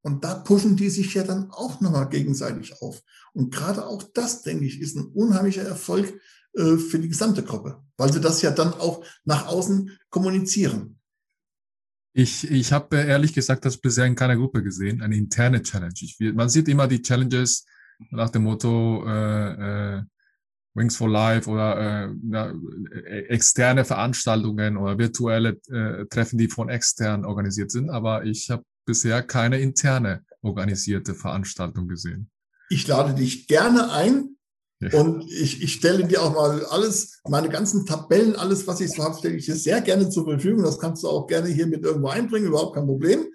[0.06, 3.02] und da pushen die sich ja dann auch nochmal gegenseitig auf.
[3.34, 6.22] Und gerade auch das, denke ich, ist ein unheimlicher Erfolg
[6.54, 11.00] äh, für die gesamte Gruppe, weil sie das ja dann auch nach außen kommunizieren.
[12.14, 15.96] Ich, ich habe ehrlich gesagt das bisher in keiner Gruppe gesehen, eine interne Challenge.
[16.00, 17.66] Ich, man sieht immer die Challenges
[18.12, 20.04] nach dem Motto äh, äh,
[20.76, 22.54] Wings for Life oder äh, ja,
[22.92, 27.90] äh, externe Veranstaltungen oder virtuelle äh, Treffen, die von extern organisiert sind.
[27.90, 32.30] Aber ich habe bisher keine interne organisierte Veranstaltung gesehen.
[32.70, 34.38] Ich lade dich gerne ein.
[34.82, 35.00] Ja.
[35.00, 39.04] Und ich, ich stelle dir auch mal alles, meine ganzen Tabellen, alles, was ich so
[39.04, 40.64] habe, stelle ich dir sehr gerne zur Verfügung.
[40.64, 43.26] Das kannst du auch gerne hier mit irgendwo einbringen, überhaupt kein Problem.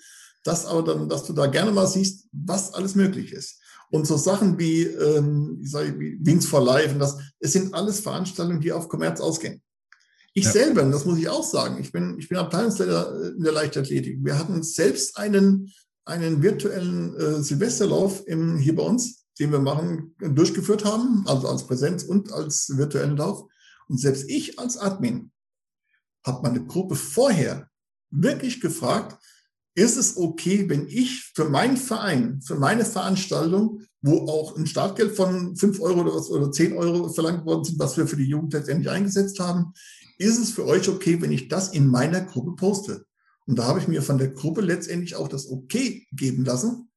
[0.44, 3.60] Das aber dann, dass du da gerne mal siehst, was alles möglich ist.
[3.90, 7.74] Und so Sachen wie, ähm, ich sage, wie Wings for Life und das, es sind
[7.74, 9.62] alles Veranstaltungen, die auf Kommerz ausgehen.
[10.40, 10.52] Ich ja.
[10.52, 14.24] selber, das muss ich auch sagen, ich bin, ich bin Abteilungsleiter äh, in der Leichtathletik.
[14.24, 15.70] Wir hatten selbst einen,
[16.06, 21.66] einen virtuellen äh, Silvesterlauf im, hier bei uns, den wir machen, durchgeführt haben, also als
[21.66, 23.44] Präsenz und als virtuellen Lauf.
[23.88, 25.30] Und selbst ich als Admin
[26.24, 27.68] habe meine Gruppe vorher
[28.10, 29.22] wirklich gefragt,
[29.74, 35.14] ist es okay, wenn ich für meinen Verein, für meine Veranstaltung, wo auch ein Startgeld
[35.14, 38.24] von fünf Euro oder, was, oder zehn Euro verlangt worden sind, was wir für die
[38.24, 39.74] Jugend letztendlich eingesetzt haben,
[40.20, 43.06] ist es für euch okay, wenn ich das in meiner Gruppe poste?
[43.46, 46.90] Und da habe ich mir von der Gruppe letztendlich auch das Okay geben lassen.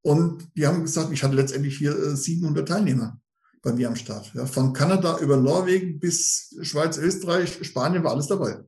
[0.00, 3.20] Und die haben gesagt, ich hatte letztendlich hier 700 äh, Teilnehmer
[3.60, 4.32] bei mir am Start.
[4.34, 8.64] Ja, von Kanada über Norwegen bis Schweiz, Österreich, Spanien war alles dabei.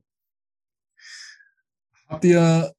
[2.07, 2.71] Habt ihr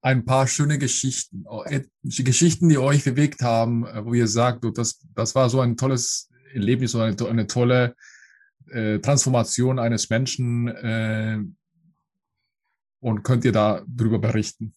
[0.00, 5.00] ein paar schöne Geschichten, äh, Geschichten, die euch bewegt haben, äh, wo ihr sagt, das,
[5.14, 7.96] das war so ein tolles Erlebnis, so eine, eine tolle
[8.70, 11.38] äh, Transformation eines Menschen äh,
[13.00, 14.74] und könnt ihr da drüber berichten?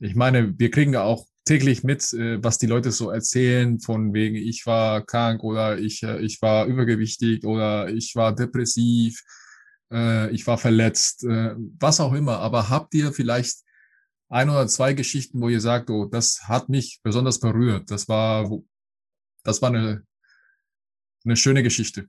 [0.00, 4.12] Ich meine, wir kriegen ja auch täglich mit, äh, was die Leute so erzählen, von
[4.14, 9.22] wegen, ich war krank oder ich, äh, ich war übergewichtig oder ich war depressiv,
[9.92, 12.38] äh, ich war verletzt, äh, was auch immer.
[12.38, 13.58] Aber habt ihr vielleicht
[14.28, 17.90] ein oder zwei Geschichten, wo ihr sagt, oh, das hat mich besonders berührt.
[17.90, 18.50] Das war,
[19.44, 20.02] das war eine,
[21.24, 22.08] eine schöne Geschichte.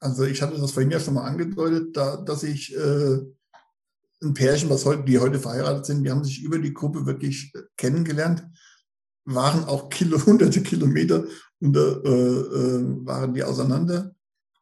[0.00, 3.18] Also ich hatte das vorhin ja schon mal angedeutet, da, dass ich äh,
[4.22, 7.52] ein Pärchen, was heute, die heute verheiratet sind, die haben sich über die Gruppe wirklich
[7.54, 8.46] äh, kennengelernt,
[9.24, 11.24] waren auch Kilo, hunderte Kilometer
[11.60, 14.14] und äh, äh, waren die auseinander,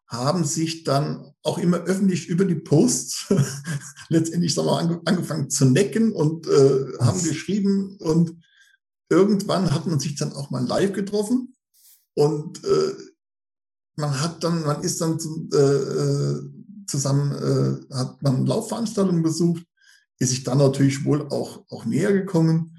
[0.08, 3.34] haben sich dann auch immer öffentlich über die Posts
[4.08, 8.36] letztendlich sagen wir, mal, angefangen zu necken und äh, haben geschrieben und
[9.08, 11.54] irgendwann hat man sich dann auch mal live getroffen
[12.14, 12.94] und äh,
[13.96, 16.40] man hat dann, man ist dann zum, äh, äh,
[16.86, 17.32] zusammen,
[17.90, 19.64] äh, hat man Laufveranstaltungen besucht,
[20.18, 22.72] ist sich dann natürlich wohl auch, auch näher gekommen.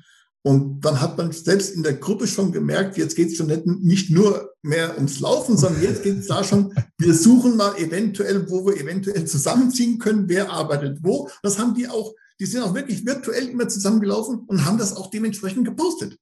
[0.43, 3.65] Und dann hat man selbst in der Gruppe schon gemerkt, jetzt geht es schon nicht,
[3.65, 8.49] nicht nur mehr ums Laufen, sondern jetzt geht es da schon, wir suchen mal eventuell,
[8.49, 11.29] wo wir eventuell zusammenziehen können, wer arbeitet wo.
[11.43, 15.09] Das haben die auch, die sind auch wirklich virtuell immer zusammengelaufen und haben das auch
[15.09, 16.17] dementsprechend gepostet.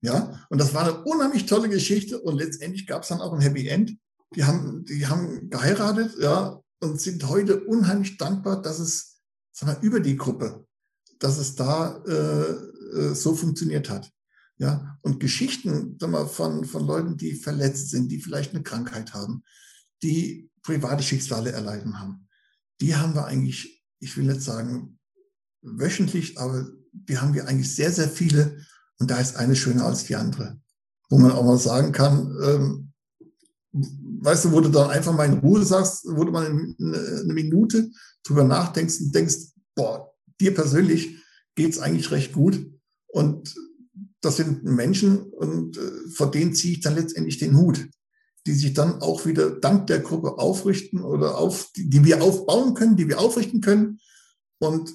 [0.00, 3.40] Ja, und das war eine unheimlich tolle Geschichte und letztendlich gab es dann auch ein
[3.40, 3.96] Happy End.
[4.34, 9.20] Die haben, die haben geheiratet, ja, und sind heute unheimlich dankbar, dass es,
[9.52, 10.66] sag mal, über die Gruppe,
[11.18, 14.10] dass es da äh, äh, so funktioniert hat.
[14.56, 19.14] Ja, und Geschichten sag mal, von, von Leuten, die verletzt sind, die vielleicht eine Krankheit
[19.14, 19.42] haben,
[20.02, 22.28] die private Schicksale erleiden haben,
[22.80, 24.98] die haben wir eigentlich, ich will nicht sagen
[25.62, 28.64] wöchentlich, aber die haben wir eigentlich sehr, sehr viele.
[28.98, 30.60] Und da ist eine schöner als die andere.
[31.08, 32.92] Wo man auch mal sagen kann, ähm,
[34.24, 37.90] weißt du, wo du dann einfach mal in Ruhe sagst, wo du mal eine, Minute
[38.24, 39.36] drüber nachdenkst und denkst,
[39.74, 41.16] boah, dir persönlich
[41.54, 42.66] geht's eigentlich recht gut.
[43.06, 43.54] Und
[44.22, 47.86] das sind Menschen und äh, vor denen ziehe ich dann letztendlich den Hut,
[48.46, 52.74] die sich dann auch wieder dank der Gruppe aufrichten oder auf, die, die wir aufbauen
[52.74, 54.00] können, die wir aufrichten können
[54.58, 54.90] und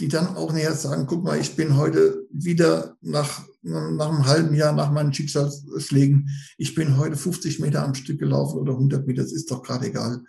[0.00, 4.54] die dann auch näher sagen, guck mal, ich bin heute wieder nach, nach einem halben
[4.54, 9.22] Jahr nach meinen Schicksalsschlägen, ich bin heute 50 Meter am Stück gelaufen oder 100 Meter,
[9.22, 10.22] das ist doch gerade egal.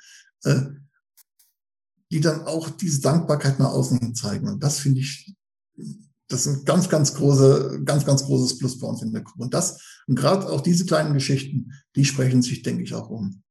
[0.44, 0.62] Äh,
[2.12, 4.48] die dann auch diese Dankbarkeit nach außen hin zeigen.
[4.48, 5.36] Und das finde ich
[6.28, 9.44] das ist ein ganz, ganz große, ganz, ganz großes Plus bei uns in der Gruppe.
[9.44, 13.44] Und das, und gerade auch diese kleinen Geschichten, die sprechen sich, denke ich, auch um.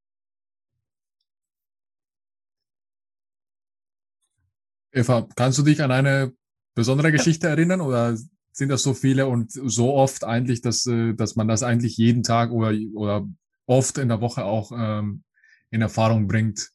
[4.92, 6.32] Eva, kannst du dich an eine
[6.74, 8.16] besondere Geschichte erinnern oder
[8.54, 12.22] sind das so viele und so oft eigentlich, dass, äh, dass man das eigentlich jeden
[12.22, 13.28] Tag oder, oder
[13.66, 15.24] oft in der Woche auch ähm,
[15.70, 16.70] in Erfahrung bringt?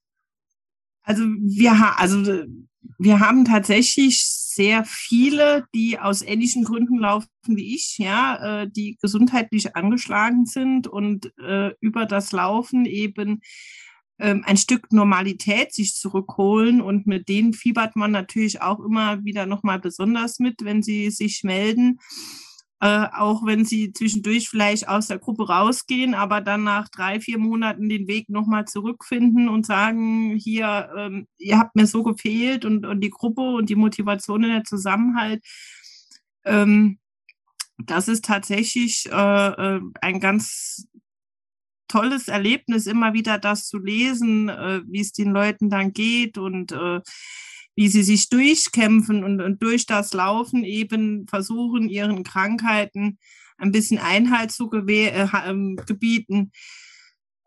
[1.04, 2.44] Also wir, also
[2.98, 8.98] wir haben tatsächlich sehr viele, die aus ähnlichen Gründen laufen wie ich, ja, äh, die
[9.02, 13.40] gesundheitlich angeschlagen sind und äh, über das Laufen eben
[14.20, 19.80] ein Stück Normalität sich zurückholen und mit denen fiebert man natürlich auch immer wieder nochmal
[19.80, 22.00] besonders mit, wenn sie sich melden
[22.82, 27.38] äh, auch wenn sie zwischendurch vielleicht aus der Gruppe rausgehen, aber dann nach drei, vier
[27.38, 32.86] Monaten den Weg nochmal zurückfinden und sagen, hier, ähm, ihr habt mir so gefehlt und,
[32.86, 35.44] und die Gruppe und die Motivation und der Zusammenhalt.
[36.46, 37.00] Ähm,
[37.78, 40.88] das ist tatsächlich äh, äh ein ganz
[41.90, 46.72] tolles Erlebnis, immer wieder das zu lesen, äh, wie es den Leuten dann geht und
[46.72, 47.02] äh,
[47.76, 53.18] wie sie sich durchkämpfen und, und durch das Laufen eben versuchen, ihren Krankheiten
[53.58, 56.52] ein bisschen Einhalt zu äh, ähm, gebieten.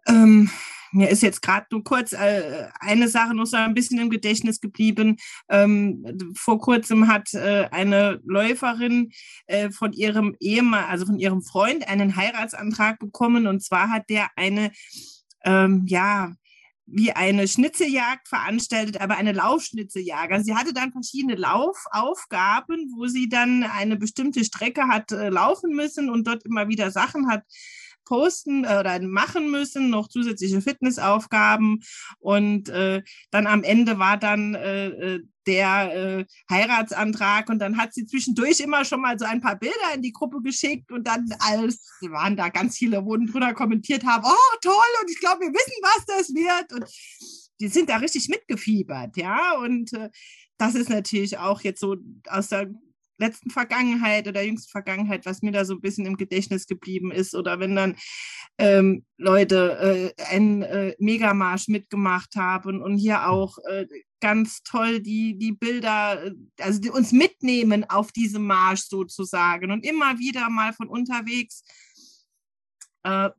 [0.07, 0.51] Ähm,
[0.93, 4.61] mir ist jetzt gerade nur kurz äh, eine Sache noch so ein bisschen im Gedächtnis
[4.61, 5.17] geblieben.
[5.49, 6.05] Ähm,
[6.37, 9.11] vor kurzem hat äh, eine Läuferin
[9.47, 13.47] äh, von ihrem Ehemann, also von ihrem Freund, einen Heiratsantrag bekommen.
[13.47, 14.71] Und zwar hat der eine,
[15.45, 16.35] ähm, ja,
[16.87, 20.33] wie eine Schnitzeljagd veranstaltet, aber eine Laufschnitzeljagd.
[20.33, 25.75] Also sie hatte dann verschiedene Laufaufgaben, wo sie dann eine bestimmte Strecke hat äh, laufen
[25.75, 27.45] müssen und dort immer wieder Sachen hat
[28.05, 31.81] posten äh, oder machen müssen, noch zusätzliche Fitnessaufgaben.
[32.19, 37.95] Und äh, dann am Ende war dann äh, äh, der äh, Heiratsantrag und dann hat
[37.95, 41.27] sie zwischendurch immer schon mal so ein paar Bilder in die Gruppe geschickt und dann
[41.41, 44.73] als waren da ganz viele, wurden drunter kommentiert haben, oh toll
[45.03, 46.85] und ich glaube, wir wissen, was das wird und
[47.61, 50.11] die sind da richtig mitgefiebert, ja und äh,
[50.59, 51.97] das ist natürlich auch jetzt so
[52.29, 52.71] aus der
[53.19, 57.35] letzten Vergangenheit oder jüngsten Vergangenheit, was mir da so ein bisschen im Gedächtnis geblieben ist.
[57.35, 57.97] Oder wenn dann
[58.59, 63.87] ähm, Leute äh, einen äh, Megamarsch mitgemacht haben und hier auch äh,
[64.21, 69.85] ganz toll die, die Bilder, äh, also die uns mitnehmen auf diesem Marsch sozusagen und
[69.85, 71.65] immer wieder mal von unterwegs
[73.05, 73.31] äh,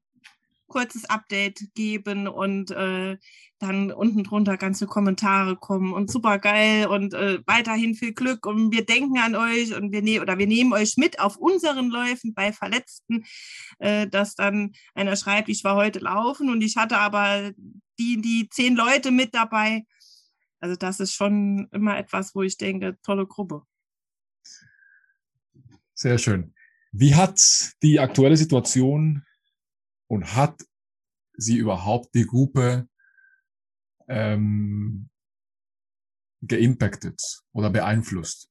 [0.74, 3.18] kurzes Update geben und äh,
[3.60, 8.72] dann unten drunter ganze Kommentare kommen und super geil und äh, weiterhin viel Glück und
[8.72, 12.34] wir denken an euch und wir nehmen oder wir nehmen euch mit auf unseren Läufen
[12.34, 13.24] bei Verletzten,
[13.78, 17.52] äh, dass dann einer schreibt, ich war heute laufen und ich hatte aber
[18.00, 19.86] die die zehn Leute mit dabei.
[20.60, 23.62] Also das ist schon immer etwas, wo ich denke, tolle Gruppe.
[25.94, 26.56] Sehr schön.
[26.92, 27.40] Wie hat
[27.84, 29.24] die aktuelle Situation
[30.08, 30.64] und hat
[31.36, 32.88] sie überhaupt die Gruppe
[34.08, 35.10] ähm,
[36.46, 38.50] geimpacted oder beeinflusst?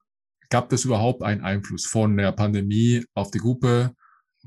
[0.51, 3.95] Gab es überhaupt einen Einfluss von der Pandemie auf die Gruppe,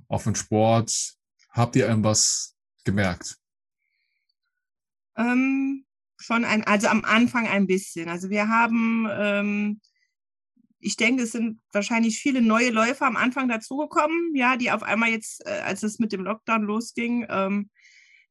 [0.07, 1.15] auf den Sport?
[1.49, 3.37] Habt ihr irgendwas gemerkt?
[5.17, 5.85] Ähm,
[6.17, 8.09] schon ein, also am Anfang ein bisschen.
[8.09, 9.81] Also wir haben ähm,
[10.85, 15.09] ich denke, es sind wahrscheinlich viele neue Läufer am Anfang dazugekommen, ja, die auf einmal
[15.09, 17.71] jetzt, äh, als es mit dem Lockdown losging, ähm,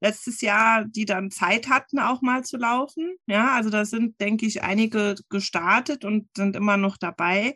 [0.01, 3.17] letztes Jahr, die dann Zeit hatten, auch mal zu laufen.
[3.27, 7.55] Ja, also da sind, denke ich, einige gestartet und sind immer noch dabei.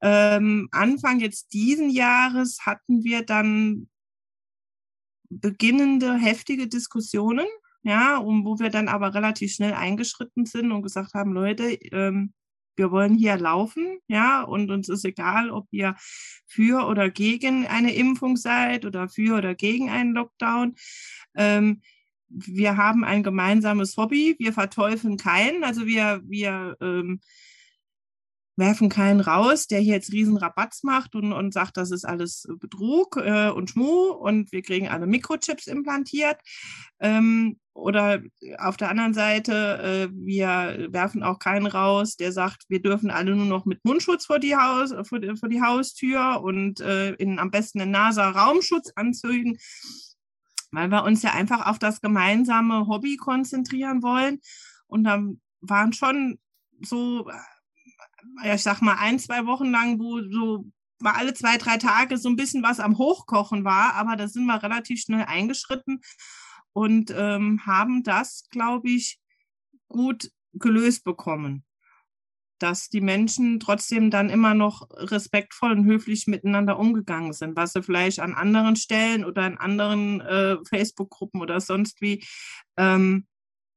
[0.00, 3.88] Ähm, Anfang jetzt diesen Jahres hatten wir dann
[5.28, 7.46] beginnende heftige Diskussionen,
[7.82, 12.32] ja, um, wo wir dann aber relativ schnell eingeschritten sind und gesagt haben, Leute, ähm,
[12.76, 15.96] wir wollen hier laufen, ja, und uns ist egal, ob ihr
[16.46, 20.74] für oder gegen eine Impfung seid oder für oder gegen einen Lockdown.
[21.34, 21.82] Ähm,
[22.28, 27.20] wir haben ein gemeinsames Hobby, wir verteufeln keinen, also wir, wir ähm,
[28.56, 32.48] werfen keinen raus, der hier jetzt riesen Rabatz macht und, und sagt, das ist alles
[32.58, 36.40] Betrug äh, und Schmu und wir kriegen alle Mikrochips implantiert.
[36.98, 38.22] Ähm, oder
[38.58, 43.36] auf der anderen Seite, äh, wir werfen auch keinen raus, der sagt, wir dürfen alle
[43.36, 47.38] nur noch mit Mundschutz vor die, Haus, vor die, vor die Haustür und äh, in,
[47.38, 49.58] am besten in NASA-Raumschutz anzügen,
[50.72, 54.40] weil wir uns ja einfach auf das gemeinsame Hobby konzentrieren wollen.
[54.86, 56.38] Und dann waren schon
[56.80, 57.30] so
[58.42, 62.28] ich sag mal, ein, zwei Wochen lang, wo so mal alle zwei, drei Tage so
[62.28, 66.00] ein bisschen was am Hochkochen war, aber da sind wir relativ schnell eingeschritten
[66.76, 69.18] und ähm, haben das, glaube ich,
[69.88, 71.64] gut gelöst bekommen.
[72.58, 77.82] Dass die Menschen trotzdem dann immer noch respektvoll und höflich miteinander umgegangen sind, was sie
[77.82, 82.22] vielleicht an anderen Stellen oder in anderen äh, Facebook-Gruppen oder sonst wie
[82.76, 83.26] ähm,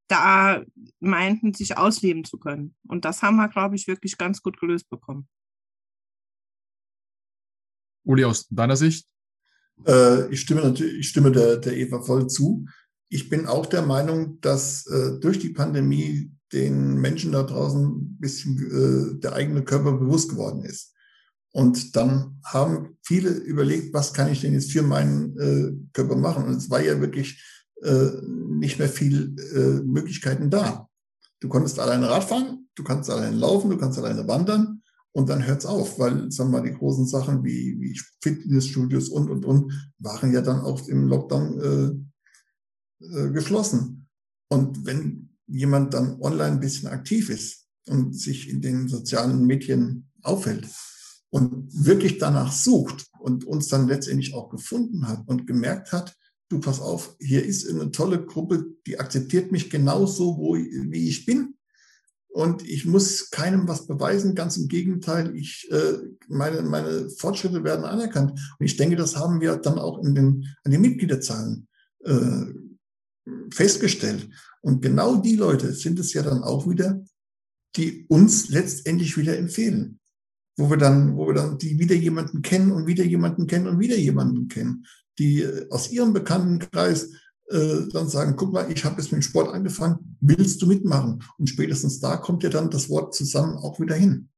[0.09, 0.61] da
[0.99, 2.75] meinten, sich ausleben zu können.
[2.85, 5.29] Und das haben wir, glaube ich, wirklich ganz gut gelöst bekommen.
[8.03, 9.07] Uli, aus deiner Sicht?
[9.87, 12.65] Äh, ich stimme natürlich, ich stimme der, der Eva voll zu.
[13.09, 18.17] Ich bin auch der Meinung, dass äh, durch die Pandemie den Menschen da draußen ein
[18.19, 20.93] bisschen äh, der eigene Körper bewusst geworden ist.
[21.51, 26.45] Und dann haben viele überlegt, was kann ich denn jetzt für meinen äh, Körper machen?
[26.45, 27.43] Und es war ja wirklich
[27.81, 30.87] äh, nicht mehr viel äh, Möglichkeiten da.
[31.39, 34.81] Du konntest alleine Radfahren, du kannst alleine laufen, du kannst alleine wandern
[35.11, 39.29] und dann hört's auf, weil, sagen wir mal, die großen Sachen wie, wie Fitnessstudios und,
[39.29, 42.08] und, und waren ja dann auch im Lockdown
[43.01, 44.07] äh, geschlossen.
[44.49, 50.09] Und wenn jemand dann online ein bisschen aktiv ist und sich in den sozialen Medien
[50.21, 50.67] aufhält
[51.29, 56.15] und wirklich danach sucht und uns dann letztendlich auch gefunden hat und gemerkt hat,
[56.49, 61.25] du pass auf, hier ist eine tolle Gruppe, die akzeptiert mich genauso, wo, wie ich
[61.25, 61.55] bin.
[62.31, 65.97] Und ich muss keinem was beweisen, ganz im Gegenteil, ich, äh,
[66.27, 68.31] meine, meine Fortschritte werden anerkannt.
[68.59, 71.67] Und ich denke, das haben wir dann auch in den, an den Mitgliederzahlen
[72.05, 72.45] äh,
[73.51, 74.29] festgestellt.
[74.61, 77.03] Und genau die Leute sind es ja dann auch wieder,
[77.75, 79.99] die uns letztendlich wieder empfehlen.
[80.57, 83.79] Wo wir dann, wo wir dann die wieder jemanden kennen und wieder jemanden kennen und
[83.79, 84.85] wieder jemanden kennen
[85.19, 87.11] die aus ihrem Bekanntenkreis
[87.49, 91.23] äh, dann sagen, guck mal, ich habe jetzt mit dem Sport angefangen, willst du mitmachen?
[91.37, 94.29] Und spätestens da kommt ja dann das Wort zusammen auch wieder hin.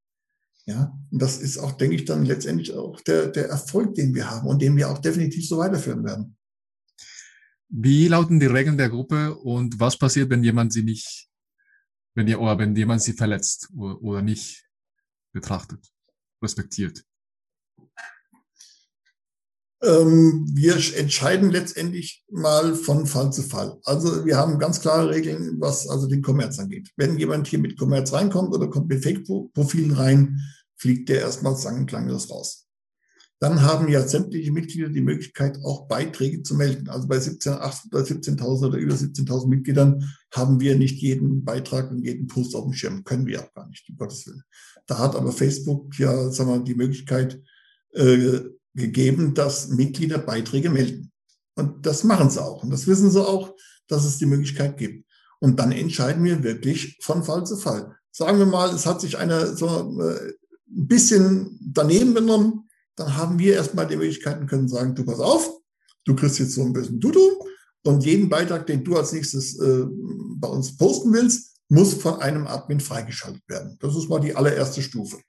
[0.66, 4.30] Ja, und das ist auch, denke ich, dann letztendlich auch der, der Erfolg, den wir
[4.30, 6.36] haben und den wir auch definitiv so weiterführen werden.
[7.74, 11.30] Wie lauten die Regeln der Gruppe und was passiert, wenn jemand sie nicht,
[12.16, 14.68] wenn ihr, oder wenn jemand sie verletzt oder, oder nicht
[15.34, 15.80] betrachtet,
[16.44, 17.06] respektiert?
[19.84, 23.80] Ähm, wir entscheiden letztendlich mal von Fall zu Fall.
[23.86, 26.92] Also wir haben ganz klare Regeln, was also den Kommerz angeht.
[26.98, 30.42] Wenn jemand hier mit Kommerz reinkommt oder kommt mit Fake-Profilen rein,
[30.76, 32.61] fliegt der erstmal sang- klanglos raus.
[33.42, 36.90] Dann haben ja sämtliche Mitglieder die Möglichkeit, auch Beiträge zu melden.
[36.90, 42.06] Also bei 17.000 oder 17.000 oder über 17.000 Mitgliedern haben wir nicht jeden Beitrag und
[42.06, 43.04] jeden Post auf dem Schirm.
[43.04, 44.44] Können wir auch gar nicht, um Gottes Willen.
[44.86, 47.42] Da hat aber Facebook ja, sagen wir, die Möglichkeit,
[47.94, 48.42] äh,
[48.76, 51.12] gegeben, dass Mitglieder Beiträge melden.
[51.56, 52.62] Und das machen sie auch.
[52.62, 53.56] Und das wissen sie auch,
[53.88, 55.08] dass es die Möglichkeit gibt.
[55.40, 57.96] Und dann entscheiden wir wirklich von Fall zu Fall.
[58.12, 60.34] Sagen wir mal, es hat sich einer so äh,
[60.70, 62.68] ein bisschen daneben genommen,
[63.02, 65.50] dann haben wir erstmal die Möglichkeiten, können sagen, du pass auf,
[66.06, 67.46] du kriegst jetzt so ein bisschen Dudu
[67.84, 69.86] und jeden Beitrag, den du als nächstes äh,
[70.36, 73.78] bei uns posten willst, muss von einem Admin freigeschaltet werden.
[73.80, 75.20] Das ist mal die allererste Stufe.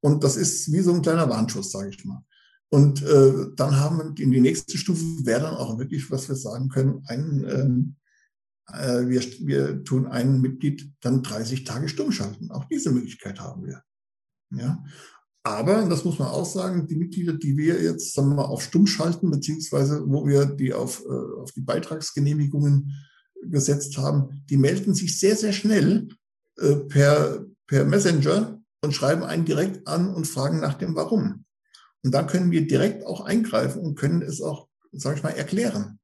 [0.00, 2.22] Und das ist wie so ein kleiner Warnschuss, sage ich mal.
[2.70, 6.36] Und äh, dann haben wir in die nächste Stufe wäre dann auch wirklich, was wir
[6.36, 7.96] sagen können, ein, ähm,
[8.72, 12.50] äh, wir, wir tun ein Mitglied dann 30 Tage stumm schalten.
[12.50, 13.82] Auch diese Möglichkeit haben wir.
[14.50, 14.82] Ja.
[15.46, 18.62] Aber, das muss man auch sagen, die Mitglieder, die wir jetzt sagen wir mal, auf
[18.62, 22.90] stumm schalten, beziehungsweise wo wir die auf, äh, auf die Beitragsgenehmigungen
[23.42, 26.08] gesetzt haben, die melden sich sehr, sehr schnell
[26.56, 31.44] äh, per, per Messenger und schreiben einen direkt an und fragen nach dem Warum.
[32.02, 35.98] Und da können wir direkt auch eingreifen und können es auch, sag ich mal, erklären.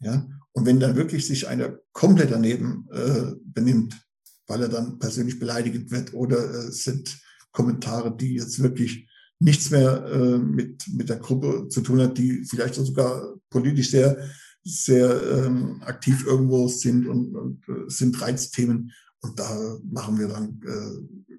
[0.00, 4.00] Ja, und wenn dann wirklich sich einer komplett daneben äh, benimmt,
[4.46, 7.20] weil er dann persönlich beleidigend wird oder äh, sind
[7.58, 9.08] Kommentare, die jetzt wirklich
[9.40, 14.16] nichts mehr äh, mit, mit der Gruppe zu tun hat, die vielleicht sogar politisch sehr,
[14.62, 18.92] sehr ähm, aktiv irgendwo sind und, und äh, sind Reizthemen.
[19.22, 21.34] Und da machen wir dann äh,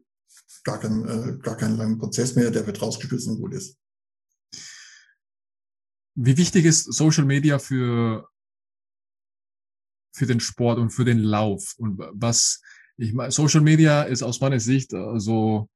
[0.66, 3.78] gar, kein, äh, gar keinen langen Prozess mehr, der wird rausgeschmissen und gut ist.
[6.16, 8.28] Wie wichtig ist Social Media für,
[10.14, 11.76] für den Sport und für den Lauf?
[11.78, 12.62] Und was,
[12.98, 15.70] ich meine, Social Media ist aus meiner Sicht also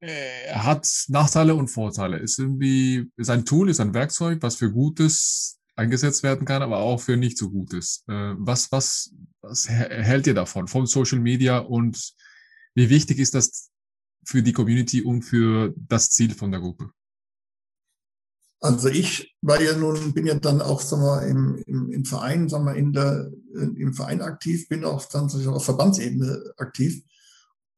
[0.00, 2.18] äh, hat Nachteile und Vorteile.
[2.18, 6.78] Ist irgendwie, ist ein Tool, ist ein Werkzeug, was für Gutes eingesetzt werden kann, aber
[6.78, 8.04] auch für nicht so Gutes.
[8.08, 12.14] Äh, was, was, was hält ihr davon, von Social Media und
[12.74, 13.70] wie wichtig ist das
[14.24, 16.90] für die Community und für das Ziel von der Gruppe?
[18.62, 22.48] Also ich war ja nun, bin ja dann auch sagen wir, im, im, im Verein,
[22.48, 27.02] sagen wir, in der, im Verein aktiv, bin auch dann auf Verbandsebene aktiv.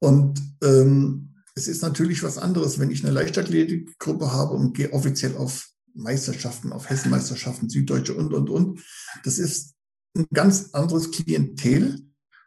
[0.01, 5.37] Und ähm, es ist natürlich was anderes, wenn ich eine Leichtathletikgruppe habe und gehe offiziell
[5.37, 8.81] auf Meisterschaften, auf Hessenmeisterschaften, Süddeutsche und, und, und.
[9.25, 9.75] Das ist
[10.17, 12.01] ein ganz anderes Klientel,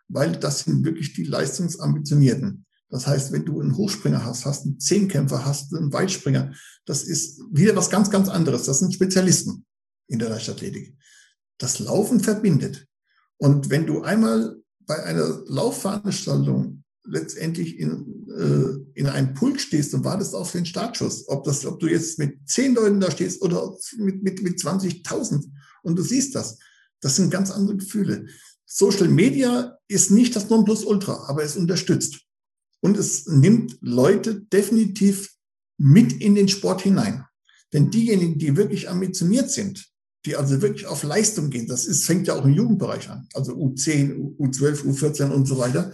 [0.08, 2.66] weil das sind wirklich die Leistungsambitionierten.
[2.89, 6.53] Das heißt, wenn du einen Hochspringer hast, hast einen Zehnkämpfer, hast einen Weitspringer,
[6.86, 8.64] das ist wieder was ganz, ganz anderes.
[8.64, 9.66] Das sind Spezialisten
[10.08, 10.95] in der Leichtathletik.
[11.58, 12.88] Das Laufen verbindet.
[13.38, 20.03] Und wenn du einmal bei einer Laufveranstaltung letztendlich in, äh, in einem Pulk stehst und
[20.03, 23.76] wartest auf den Startschuss, ob, das, ob du jetzt mit zehn Leuten da stehst oder
[23.97, 25.45] mit, mit, mit 20.000
[25.84, 26.58] und du siehst das,
[27.01, 28.26] das sind ganz andere Gefühle.
[28.66, 32.22] Social Media ist nicht das Nonplusultra, aber es unterstützt.
[32.82, 35.32] Und es nimmt Leute definitiv
[35.78, 37.26] mit in den Sport hinein.
[37.74, 39.86] Denn diejenigen, die wirklich ambitioniert sind,
[40.26, 43.53] die also wirklich auf Leistung gehen, das ist, fängt ja auch im Jugendbereich an, also
[43.53, 45.93] U10, U12, U14 und so weiter,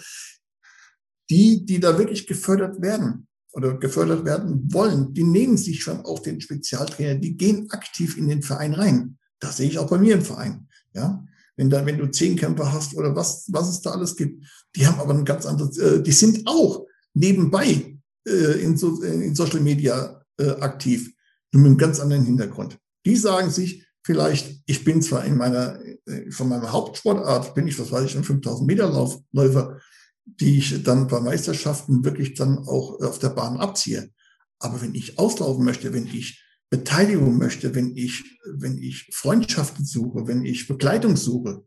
[1.32, 6.20] die, die da wirklich gefördert werden oder gefördert werden wollen, die nehmen sich schon auch
[6.20, 9.18] den Spezialtrainer, die gehen aktiv in den Verein rein.
[9.40, 10.68] Das sehe ich auch bei mir im Verein.
[10.94, 11.26] Ja,
[11.56, 14.44] wenn da, wenn du Zehnkämpfer hast oder was, was es da alles gibt,
[14.76, 19.34] die haben aber ein ganz anderes, äh, die sind auch nebenbei äh, in, so, in
[19.34, 21.14] Social Media äh, aktiv,
[21.54, 22.78] nur mit einem ganz anderen Hintergrund.
[23.06, 27.80] Die sagen sich vielleicht, ich bin zwar in meiner, äh, von meiner Hauptsportart, bin ich,
[27.80, 29.80] was weiß ich, ein 5000 Meter Laufläufer,
[30.26, 34.11] die ich dann bei Meisterschaften wirklich dann auch auf der Bahn abziehe.
[34.59, 40.28] Aber wenn ich auslaufen möchte, wenn ich Beteiligung möchte, wenn ich, wenn ich Freundschaften suche,
[40.28, 41.63] wenn ich Begleitung suche,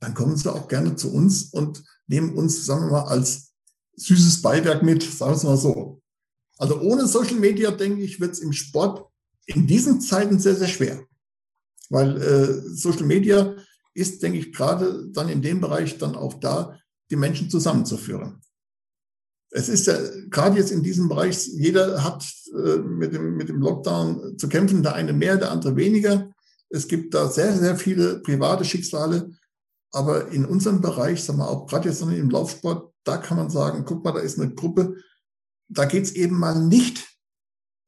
[0.00, 3.52] dann kommen sie auch gerne zu uns und nehmen uns, sagen wir mal, als
[3.96, 6.00] süßes Beiwerk mit, sagen wir es mal so.
[6.56, 9.10] Also ohne Social Media, denke ich, wird es im Sport
[9.46, 11.04] in diesen Zeiten sehr, sehr schwer.
[11.90, 13.56] Weil äh, Social Media
[13.94, 16.79] ist, denke ich, gerade dann in dem Bereich dann auch da,
[17.10, 18.40] die Menschen zusammenzuführen.
[19.52, 19.98] Es ist ja
[20.30, 24.82] gerade jetzt in diesem Bereich, jeder hat äh, mit, dem, mit dem Lockdown zu kämpfen,
[24.82, 26.30] der eine mehr, der andere weniger.
[26.68, 29.30] Es gibt da sehr, sehr viele private Schicksale.
[29.92, 33.84] Aber in unserem Bereich, sagen wir auch gerade jetzt im Laufsport, da kann man sagen,
[33.84, 34.94] guck mal, da ist eine Gruppe,
[35.68, 37.08] da geht es eben mal nicht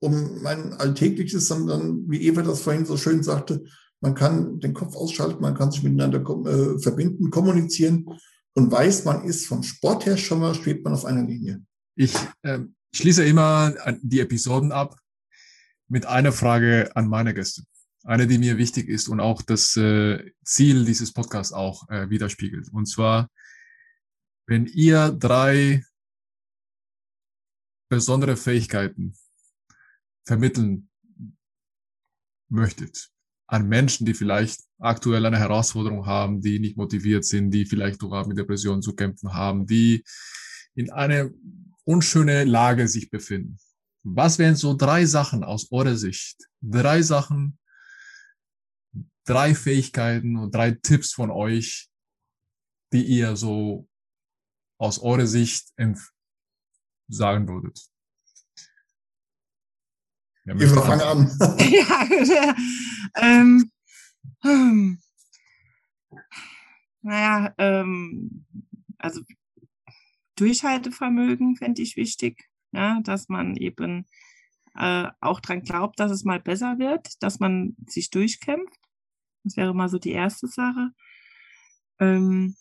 [0.00, 3.64] um mein Alltägliches, sondern wie Eva das vorhin so schön sagte,
[4.00, 8.06] man kann den Kopf ausschalten, man kann sich miteinander äh, verbinden, kommunizieren
[8.54, 11.64] und weiß, man ist vom Sport her schon mal, steht man auf einer Linie.
[11.94, 12.60] Ich äh,
[12.94, 14.98] schließe immer die Episoden ab
[15.88, 17.64] mit einer Frage an meine Gäste.
[18.04, 22.68] Eine, die mir wichtig ist und auch das äh, Ziel dieses Podcasts auch äh, widerspiegelt.
[22.72, 23.30] Und zwar,
[24.46, 25.84] wenn ihr drei
[27.88, 29.14] besondere Fähigkeiten
[30.26, 30.90] vermitteln
[32.48, 33.11] möchtet,
[33.52, 38.26] an Menschen, die vielleicht aktuell eine Herausforderung haben, die nicht motiviert sind, die vielleicht sogar
[38.26, 40.02] mit Depressionen zu kämpfen haben, die
[40.74, 41.28] in einer
[41.84, 43.58] unschöne Lage sich befinden.
[44.04, 46.48] Was wären so drei Sachen aus eurer Sicht?
[46.62, 47.58] Drei Sachen,
[49.26, 51.90] drei Fähigkeiten und drei Tipps von euch,
[52.94, 53.86] die ihr so
[54.78, 55.74] aus eurer Sicht
[57.08, 57.91] sagen würdet?
[60.44, 61.30] Ja, wir fangen an.
[62.24, 62.56] ja,
[63.16, 63.70] ähm,
[64.40, 64.98] hm.
[67.02, 68.44] Naja, ähm,
[68.98, 69.20] also
[70.36, 74.06] Durchhaltevermögen fände ich wichtig, ja, dass man eben
[74.74, 78.80] äh, auch dran glaubt, dass es mal besser wird, dass man sich durchkämpft.
[79.44, 80.90] Das wäre mal so die erste Sache.
[82.00, 82.56] Ähm,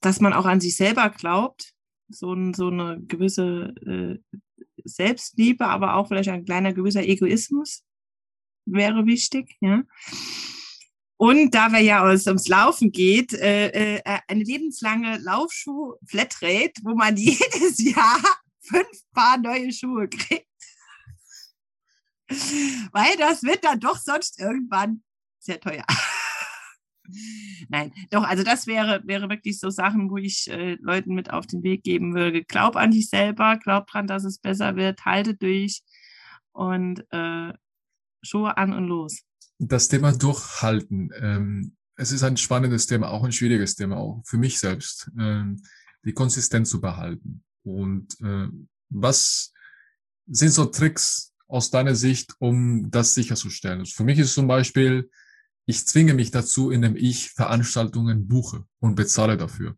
[0.00, 1.74] dass man auch an sich selber glaubt,
[2.08, 4.38] so, ein, so eine gewisse äh,
[4.84, 7.84] Selbstliebe, aber auch vielleicht ein kleiner gewisser Egoismus
[8.64, 9.82] wäre wichtig, ja.
[11.16, 17.16] Und da wir ja aus, ums Laufen geht, äh, äh, eine lebenslange Laufschuh-Flatrate, wo man
[17.16, 18.20] jedes Jahr
[18.60, 20.48] fünf Paar neue Schuhe kriegt.
[22.92, 25.02] Weil das wird dann doch sonst irgendwann
[25.38, 25.84] sehr teuer.
[27.68, 31.46] Nein, doch, also das wäre, wäre wirklich so Sachen, wo ich äh, Leuten mit auf
[31.46, 32.44] den Weg geben würde.
[32.44, 35.82] Glaub an dich selber, glaub dran, dass es besser wird, halte durch
[36.52, 37.52] und äh,
[38.22, 39.22] Schuhe an und los.
[39.58, 41.10] Das Thema Durchhalten.
[41.20, 45.62] Ähm, es ist ein spannendes Thema, auch ein schwieriges Thema, auch für mich selbst, ähm,
[46.04, 47.44] die Konsistenz zu behalten.
[47.64, 48.48] Und äh,
[48.90, 49.52] was
[50.26, 53.80] sind so Tricks aus deiner Sicht, um das sicherzustellen?
[53.80, 55.10] Also für mich ist zum Beispiel,
[55.66, 59.76] ich zwinge mich dazu, indem ich Veranstaltungen buche und bezahle dafür.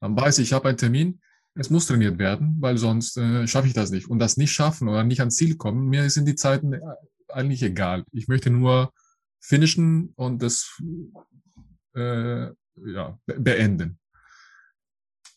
[0.00, 1.20] Dann weiß ich, ich habe einen Termin,
[1.54, 4.08] es muss trainiert werden, weil sonst äh, schaffe ich das nicht.
[4.08, 6.80] Und das nicht schaffen oder nicht ans Ziel kommen, mir sind die Zeiten äh,
[7.28, 8.04] eigentlich egal.
[8.12, 8.92] Ich möchte nur
[9.40, 10.80] finishen und das
[11.94, 12.46] äh,
[12.86, 13.98] ja, beenden.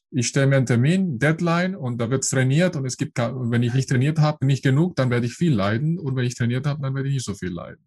[0.09, 3.73] Ich stelle mir einen Termin, Deadline und da wird trainiert und es gibt, wenn ich
[3.73, 6.81] nicht trainiert habe, nicht genug, dann werde ich viel leiden und wenn ich trainiert habe,
[6.81, 7.86] dann werde ich nicht so viel leiden.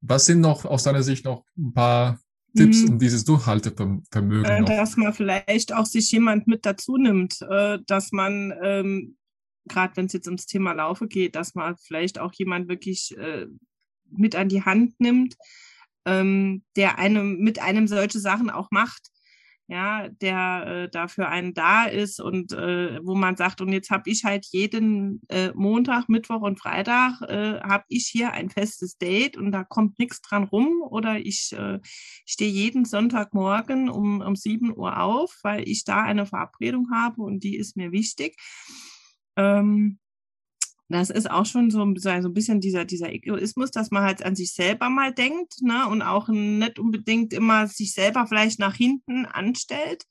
[0.00, 2.20] Was sind noch aus deiner Sicht noch ein paar
[2.56, 4.44] Tipps, um dieses Durchhaltevermögen?
[4.44, 9.16] Äh, dass man vielleicht auch sich jemand mit dazu nimmt, äh, dass man, ähm,
[9.66, 13.46] gerade wenn es jetzt ums Thema Laufe geht, dass man vielleicht auch jemand wirklich äh,
[14.10, 15.36] mit an die Hand nimmt,
[16.04, 19.10] ähm, der einem mit einem solche Sachen auch macht
[19.68, 24.08] ja, der äh, dafür einen da ist und äh, wo man sagt, und jetzt habe
[24.10, 29.36] ich halt jeden äh, Montag, Mittwoch und Freitag äh, habe ich hier ein festes Date
[29.36, 31.80] und da kommt nichts dran rum oder ich äh,
[32.26, 37.42] stehe jeden Sonntagmorgen um, um 7 Uhr auf, weil ich da eine Verabredung habe und
[37.42, 38.36] die ist mir wichtig.
[39.36, 39.98] Ähm,
[40.88, 44.36] das ist auch schon so, so ein bisschen dieser, dieser Egoismus, dass man halt an
[44.36, 45.88] sich selber mal denkt ne?
[45.88, 50.04] und auch nicht unbedingt immer sich selber vielleicht nach hinten anstellt.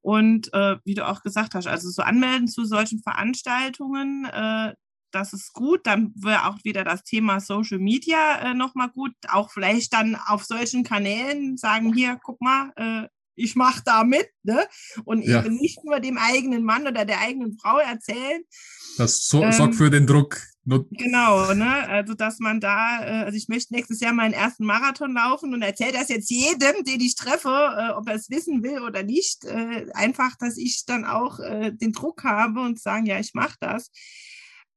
[0.00, 4.72] Und äh, wie du auch gesagt hast, also so anmelden zu solchen Veranstaltungen, äh,
[5.10, 5.86] das ist gut.
[5.86, 9.12] Dann wäre auch wieder das Thema Social Media äh, nochmal gut.
[9.28, 14.28] Auch vielleicht dann auf solchen Kanälen sagen, hier, guck mal, äh, ich mache da mit,
[14.42, 14.66] ne?
[15.04, 15.44] Und ja.
[15.44, 18.42] eben nicht nur dem eigenen Mann oder der eigenen Frau erzählen.
[18.96, 20.40] Das so, ähm, sorgt für den Druck.
[20.90, 21.88] Genau, ne?
[21.88, 25.62] Also dass man da, äh, also ich möchte nächstes Jahr meinen ersten Marathon laufen und
[25.62, 29.44] erzähle das jetzt jedem, den ich treffe, äh, ob er es wissen will oder nicht.
[29.44, 33.92] Äh, einfach, dass ich dann auch den Druck habe und sagen, ja, ich mache das.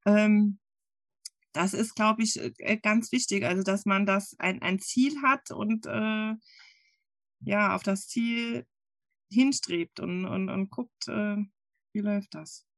[0.06, 0.60] Ähm,
[1.54, 2.40] das ist, glaube ich,
[2.84, 3.44] ganz wichtig.
[3.44, 5.86] Also dass man das ein, ein Ziel hat und
[7.42, 8.68] ja, auf das Ziel
[9.32, 12.69] hinstrebt und, und, und guckt, wie läuft das.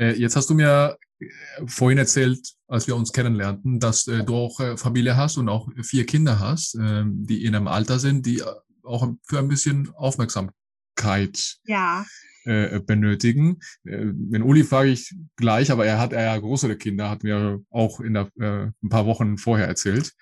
[0.00, 1.26] Äh, jetzt hast du mir äh,
[1.66, 5.68] vorhin erzählt, als wir uns kennenlernten, dass äh, du auch äh, Familie hast und auch
[5.82, 8.44] vier Kinder hast, äh, die in einem Alter sind, die äh,
[8.82, 12.04] auch für ein bisschen Aufmerksamkeit ja.
[12.44, 13.60] benötigen.
[13.84, 18.14] den Uli frage ich gleich, aber er hat eher größere Kinder, hat mir auch in
[18.14, 20.12] der, ein paar Wochen vorher erzählt.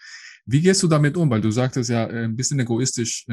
[0.44, 1.30] Wie gehst du damit um?
[1.30, 3.24] Weil du sagtest ja äh, ein bisschen egoistisch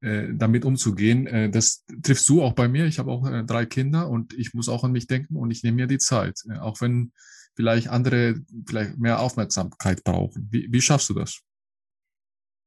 [0.00, 1.26] äh, damit umzugehen.
[1.26, 2.86] Äh, das triffst du auch bei mir.
[2.86, 5.62] Ich habe auch äh, drei Kinder und ich muss auch an mich denken und ich
[5.62, 7.12] nehme mir die Zeit, äh, auch wenn
[7.56, 8.36] vielleicht andere
[8.66, 10.48] vielleicht mehr Aufmerksamkeit brauchen.
[10.50, 11.42] Wie, wie schaffst du das?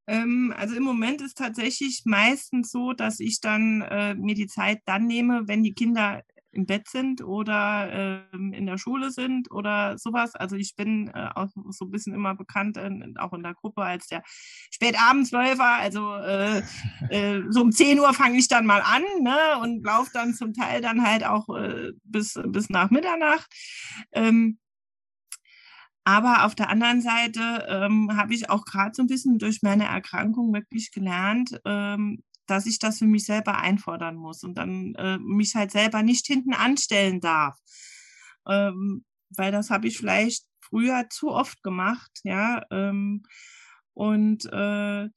[0.06, 4.80] Ähm, also im Moment ist tatsächlich meistens so, dass ich dann äh, mir die Zeit
[4.84, 6.22] dann nehme, wenn die Kinder
[6.52, 10.34] im Bett sind oder ähm, in der Schule sind oder sowas.
[10.34, 13.82] Also ich bin äh, auch so ein bisschen immer bekannt, in, auch in der Gruppe
[13.82, 14.22] als der
[14.70, 15.76] Spätabendsläufer.
[15.78, 16.62] Also äh,
[17.10, 20.52] äh, so um 10 Uhr fange ich dann mal an ne, und laufe dann zum
[20.52, 23.50] Teil dann halt auch äh, bis, bis nach Mitternacht.
[24.12, 24.58] Ähm,
[26.04, 29.84] aber auf der anderen Seite ähm, habe ich auch gerade so ein bisschen durch meine
[29.84, 35.18] Erkrankung wirklich gelernt, ähm, dass ich das für mich selber einfordern muss und dann äh,
[35.18, 37.56] mich halt selber nicht hinten anstellen darf.
[38.48, 39.04] Ähm,
[39.36, 42.62] weil das habe ich vielleicht früher zu oft gemacht, ja.
[42.70, 43.22] Ähm,
[43.94, 45.08] und äh,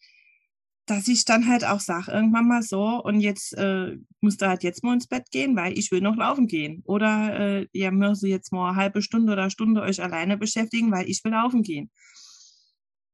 [0.85, 4.63] dass ich dann halt auch sage, irgendwann mal so, und jetzt äh, musst du halt
[4.63, 6.83] jetzt mal ins Bett gehen, weil ich will noch laufen gehen.
[6.85, 11.09] Oder äh, ihr müsst jetzt mal eine halbe Stunde oder Stunde euch alleine beschäftigen, weil
[11.09, 11.89] ich will laufen gehen.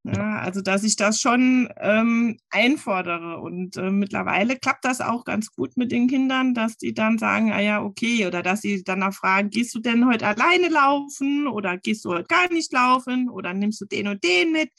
[0.06, 3.40] Ja, also dass ich das schon ähm, einfordere.
[3.40, 7.52] Und äh, mittlerweile klappt das auch ganz gut mit den Kindern, dass die dann sagen,
[7.52, 11.46] ah ja, okay, oder dass sie dann auch fragen, gehst du denn heute alleine laufen
[11.48, 14.72] oder gehst du heute gar nicht laufen oder nimmst du den und den mit?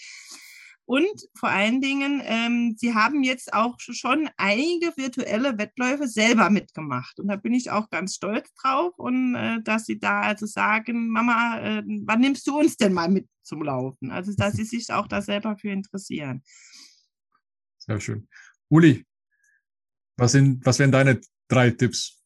[0.84, 7.20] Und vor allen Dingen, ähm, Sie haben jetzt auch schon einige virtuelle Wettläufe selber mitgemacht.
[7.20, 8.92] Und da bin ich auch ganz stolz drauf.
[8.98, 13.08] Und äh, dass Sie da also sagen, Mama, äh, wann nimmst du uns denn mal
[13.08, 14.10] mit zum Laufen?
[14.10, 16.42] Also, dass Sie sich auch da selber für interessieren.
[17.78, 18.28] Sehr schön.
[18.68, 19.06] Uli,
[20.16, 22.22] was, sind, was wären deine drei Tipps?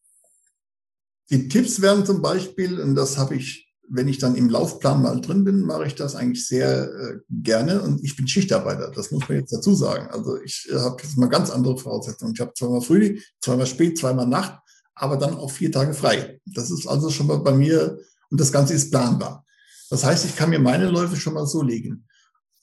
[1.30, 5.20] Die Tipps wären zum Beispiel, und das habe ich wenn ich dann im Laufplan mal
[5.20, 9.28] drin bin, mache ich das eigentlich sehr äh, gerne und ich bin Schichtarbeiter, das muss
[9.28, 10.08] man jetzt dazu sagen.
[10.10, 12.32] Also ich äh, habe jetzt mal ganz andere Voraussetzungen.
[12.34, 14.58] Ich habe zweimal früh, zweimal spät, zweimal Nacht,
[14.94, 16.40] aber dann auch vier Tage frei.
[16.46, 17.98] Das ist also schon mal bei mir
[18.30, 19.44] und das Ganze ist planbar.
[19.90, 22.06] Das heißt, ich kann mir meine Läufe schon mal so legen.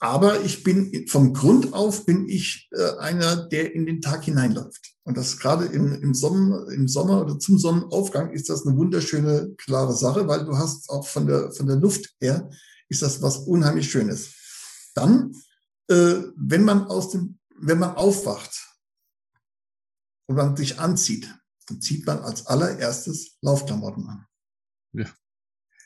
[0.03, 4.95] Aber ich bin vom Grund auf bin ich äh, einer, der in den Tag hineinläuft.
[5.03, 9.55] Und das gerade im, im, Sommer, im Sommer oder zum Sonnenaufgang ist das eine wunderschöne,
[9.55, 12.49] klare Sache, weil du hast auch von der, von der Luft her
[12.89, 14.91] ist das was unheimlich Schönes.
[14.93, 15.31] Dann,
[15.87, 18.75] äh, wenn man aus dem, wenn man aufwacht
[20.27, 21.33] und man sich anzieht,
[21.67, 24.25] dann zieht man als allererstes Laufklamotten an.
[24.91, 25.05] Ja.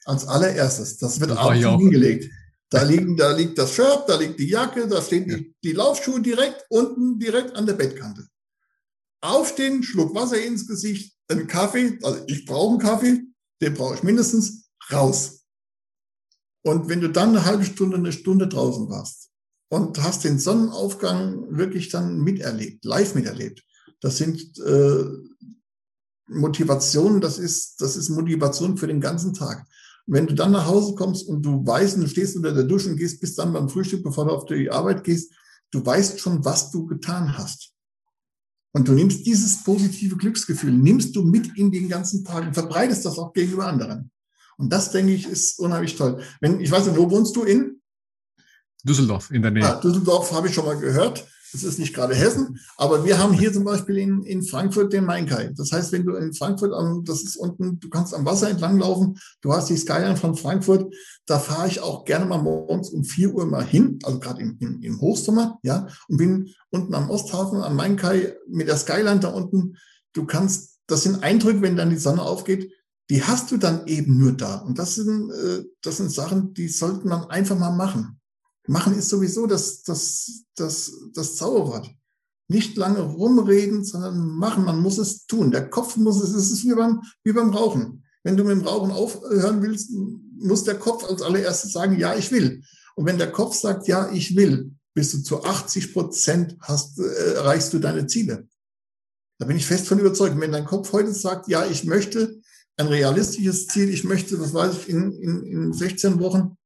[0.05, 0.97] Als allererstes.
[0.97, 2.33] Das wird auch hingelegt.
[2.69, 6.21] Da, liegen, da liegt das Shirt, da liegt die Jacke, da stehen die, die Laufschuhe
[6.21, 8.27] direkt unten, direkt an der Bettkante.
[9.21, 13.23] Aufstehen, Schluck Wasser ins Gesicht, einen Kaffee, also ich brauche einen Kaffee,
[13.61, 15.45] den brauche ich mindestens, raus.
[16.63, 19.29] Und wenn du dann eine halbe Stunde, eine Stunde draußen warst
[19.69, 23.63] und hast den Sonnenaufgang wirklich dann miterlebt, live miterlebt,
[24.01, 25.05] das sind äh,
[26.27, 29.65] Motivationen, das ist, das ist Motivation für den ganzen Tag
[30.07, 32.97] wenn du dann nach Hause kommst und du weißt, du stehst unter der Dusche und
[32.97, 35.33] gehst bis dann beim Frühstück, bevor du auf die Arbeit gehst,
[35.71, 37.73] du weißt schon, was du getan hast.
[38.71, 43.05] Und du nimmst dieses positive Glücksgefühl, nimmst du mit in den ganzen Tag und verbreitest
[43.05, 44.11] das auch gegenüber anderen.
[44.57, 46.21] Und das, denke ich, ist unheimlich toll.
[46.39, 47.81] Wenn, ich weiß nicht, wo wohnst du in?
[48.83, 49.65] Düsseldorf, in der Nähe.
[49.65, 51.27] Ah, Düsseldorf habe ich schon mal gehört.
[51.57, 55.05] Das ist nicht gerade Hessen, aber wir haben hier zum Beispiel in, in Frankfurt den
[55.05, 55.53] Main-Kai.
[55.55, 58.77] Das heißt, wenn du in Frankfurt, am, das ist unten, du kannst am Wasser entlang
[58.77, 60.93] laufen, du hast die Skyline von Frankfurt,
[61.25, 64.57] da fahre ich auch gerne mal morgens um vier Uhr mal hin, also gerade im,
[64.59, 69.29] im, im Hochsommer, ja, und bin unten am Osthafen, am Main-Kai mit der Skyline da
[69.29, 69.77] unten.
[70.13, 72.71] Du kannst, das sind Eindrücke, wenn dann die Sonne aufgeht,
[73.09, 74.57] die hast du dann eben nur da.
[74.57, 78.19] Und das sind, äh, das sind Sachen, die sollte man einfach mal machen.
[78.67, 81.89] Machen ist sowieso das, das, das, das Zauberwort.
[82.49, 84.65] Nicht lange rumreden, sondern machen.
[84.65, 85.51] Man muss es tun.
[85.51, 86.33] Der Kopf muss es.
[86.33, 88.03] Es ist wie beim, wie beim Rauchen.
[88.23, 92.31] Wenn du mit dem Rauchen aufhören willst, muss der Kopf als allererstes sagen, ja, ich
[92.31, 92.61] will.
[92.95, 97.33] Und wenn der Kopf sagt, ja, ich will, bist du zu 80 Prozent hast, äh,
[97.35, 98.47] erreichst du deine Ziele.
[99.39, 100.39] Da bin ich fest von überzeugt.
[100.39, 102.41] Wenn dein Kopf heute sagt, ja, ich möchte
[102.77, 106.57] ein realistisches Ziel, ich möchte, was weiß ich, in, in, in 16 Wochen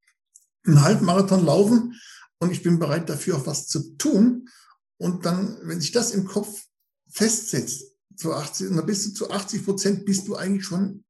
[0.65, 1.99] einen Halbmarathon laufen
[2.39, 4.49] und ich bin bereit dafür auch was zu tun.
[4.97, 6.63] Und dann, wenn sich das im Kopf
[7.09, 11.03] festsetzt, zu 80, dann bist du zu 80 Prozent bist du eigentlich schon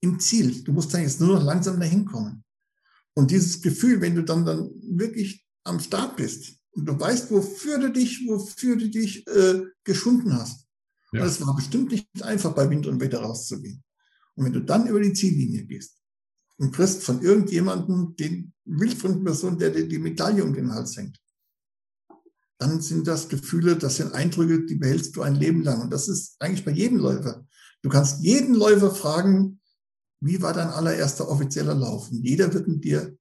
[0.00, 0.62] im Ziel.
[0.64, 2.44] Du musst dann jetzt nur noch langsam dahin kommen.
[3.14, 7.78] Und dieses Gefühl, wenn du dann, dann wirklich am Start bist und du weißt, wofür
[7.78, 10.66] du dich, wofür du dich äh, geschunden hast.
[11.12, 11.22] Ja.
[11.22, 13.82] Und es war bestimmt nicht einfach, bei Wind und Wetter rauszugehen.
[14.34, 15.97] Und wenn du dann über die Ziellinie gehst,
[16.58, 21.18] und kriegst von irgendjemandem den wildfremden Person, der dir die Medaille um den Hals hängt.
[22.58, 25.82] Dann sind das Gefühle, das sind Eindrücke, die behältst du ein Leben lang.
[25.82, 27.46] Und das ist eigentlich bei jedem Läufer.
[27.82, 29.60] Du kannst jeden Läufer fragen,
[30.20, 32.10] wie war dein allererster offizieller Lauf?
[32.10, 33.16] Und jeder wird mit dir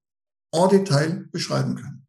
[0.52, 2.08] en Detail beschreiben können.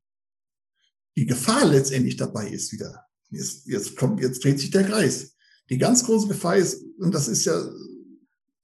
[1.19, 5.35] Die Gefahr letztendlich dabei ist wieder, jetzt, jetzt kommt, jetzt dreht sich der Kreis.
[5.69, 7.71] Die ganz große Gefahr ist, und das ist ja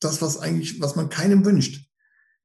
[0.01, 1.86] das, was eigentlich, was man keinem wünscht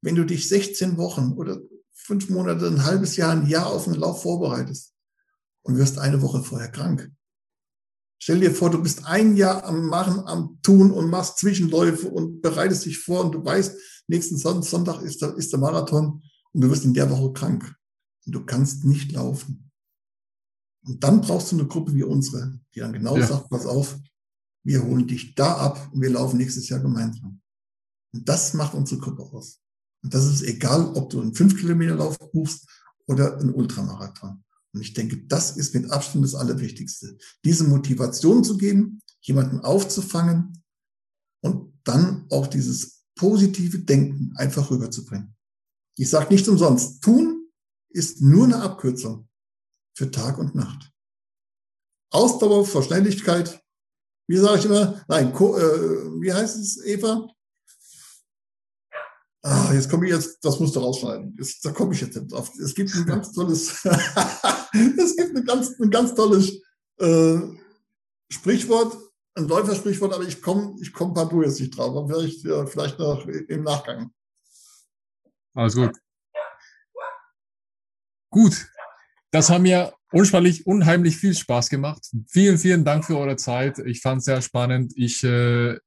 [0.02, 1.60] wenn du dich 16 Wochen oder
[1.94, 4.94] fünf Monate, ein halbes Jahr, ein Jahr auf einen Lauf vorbereitest
[5.64, 7.12] und wirst eine Woche vorher krank.
[8.22, 12.42] Stell dir vor, du bist ein Jahr am Machen, am Tun und machst Zwischenläufe und
[12.42, 13.78] bereitest dich vor und du weißt,
[14.08, 17.76] nächsten Sonntag ist der, ist der Marathon und du wirst in der Woche krank
[18.26, 19.72] und du kannst nicht laufen.
[20.86, 23.28] Und dann brauchst du eine Gruppe wie unsere, die dann genau ja.
[23.28, 23.98] sagt, pass auf,
[24.64, 27.42] wir holen dich da ab und wir laufen nächstes Jahr gemeinsam.
[28.14, 29.62] Und das macht unsere Gruppe aus.
[30.04, 32.68] Und das ist egal, ob du einen 5-Kilometer-Lauf buchst
[33.08, 34.44] oder einen Ultramarathon.
[34.74, 37.18] Und ich denke, das ist mit Abstand das Allerwichtigste.
[37.44, 40.64] Diese Motivation zu geben, jemanden aufzufangen
[41.42, 45.36] und dann auch dieses positive Denken einfach rüberzubringen.
[45.98, 47.48] Ich sage nicht umsonst, tun
[47.90, 49.28] ist nur eine Abkürzung
[49.98, 50.92] für Tag und Nacht.
[52.12, 53.62] Ausdauer vor Schnelligkeit.
[54.28, 55.04] Wie sage ich immer?
[55.08, 57.28] Nein, äh, wie heißt es, Eva?
[59.42, 61.36] Ah, jetzt komme ich jetzt, das musst du rausschneiden.
[61.38, 62.52] Jetzt, da komme ich jetzt nicht drauf.
[62.62, 66.62] Es gibt ein ganz tolles, es gibt ein ganz, ein ganz tolles
[66.98, 67.40] äh,
[68.30, 68.98] Sprichwort,
[69.36, 71.96] ein Läufersprichwort, aber ich komme ich komm partout jetzt nicht drauf.
[71.96, 74.12] Aber vielleicht, ja, vielleicht noch im Nachgang.
[75.54, 75.96] Alles gut.
[78.30, 78.68] Gut.
[79.32, 82.12] Das haben mir unheimlich, unheimlich viel Spaß gemacht.
[82.28, 83.80] Vielen, vielen Dank für eure Zeit.
[83.80, 84.94] Ich fand es sehr spannend.
[84.96, 85.78] Ich äh,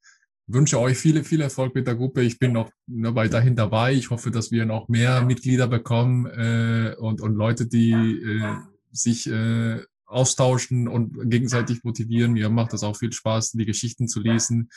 [0.47, 2.23] wünsche euch viele, viel Erfolg mit der Gruppe.
[2.23, 3.95] Ich bin noch weiterhin dabei.
[3.95, 8.57] Ich hoffe, dass wir noch mehr Mitglieder bekommen äh, und, und Leute, die äh,
[8.91, 12.33] sich äh, austauschen und gegenseitig motivieren.
[12.33, 14.69] Mir macht das auch viel Spaß, die Geschichten zu lesen.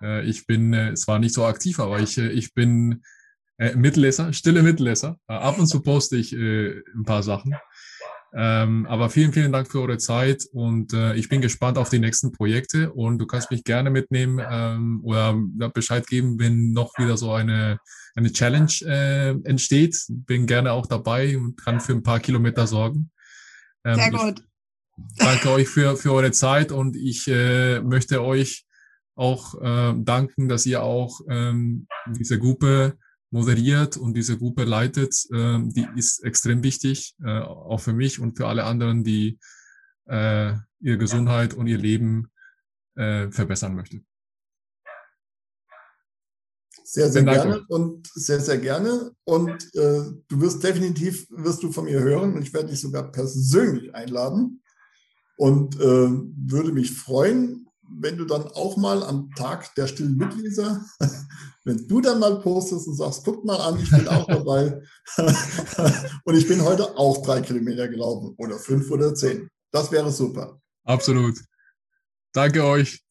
[0.00, 3.02] Äh, ich bin äh, zwar nicht so aktiv, aber ich, äh, ich bin
[3.58, 5.18] äh, Mitleser, stille Mitleser.
[5.28, 7.54] Äh, ab und zu poste ich äh, ein paar Sachen.
[8.34, 11.98] Ähm, aber vielen, vielen Dank für eure Zeit und äh, ich bin gespannt auf die
[11.98, 15.36] nächsten Projekte und du kannst mich gerne mitnehmen ähm, oder
[15.74, 17.78] Bescheid geben, wenn noch wieder so eine,
[18.14, 19.98] eine Challenge äh, entsteht.
[20.08, 23.10] Bin gerne auch dabei und kann für ein paar Kilometer sorgen.
[23.84, 24.42] Ähm, Sehr gut.
[25.18, 28.64] danke euch für, für eure Zeit und ich äh, möchte euch
[29.14, 32.96] auch äh, danken, dass ihr auch ähm, diese Gruppe
[33.32, 38.36] moderiert und diese Gruppe leitet, äh, die ist extrem wichtig, äh, auch für mich und
[38.36, 39.38] für alle anderen, die
[40.06, 42.30] äh, ihre Gesundheit und ihr Leben
[42.94, 44.06] äh, verbessern möchten.
[46.84, 49.12] Sehr, sehr gerne und sehr, sehr gerne.
[49.24, 53.10] Und äh, du wirst definitiv, wirst du von mir hören und ich werde dich sogar
[53.10, 54.62] persönlich einladen
[55.38, 57.66] und äh, würde mich freuen,
[58.00, 60.84] wenn du dann auch mal am Tag der stillen Mitleser,
[61.64, 64.80] wenn du dann mal postest und sagst, guck mal an, ich bin auch dabei.
[66.24, 69.48] und ich bin heute auch drei Kilometer gelaufen oder fünf oder zehn.
[69.70, 70.60] Das wäre super.
[70.84, 71.38] Absolut.
[72.32, 73.02] Danke euch.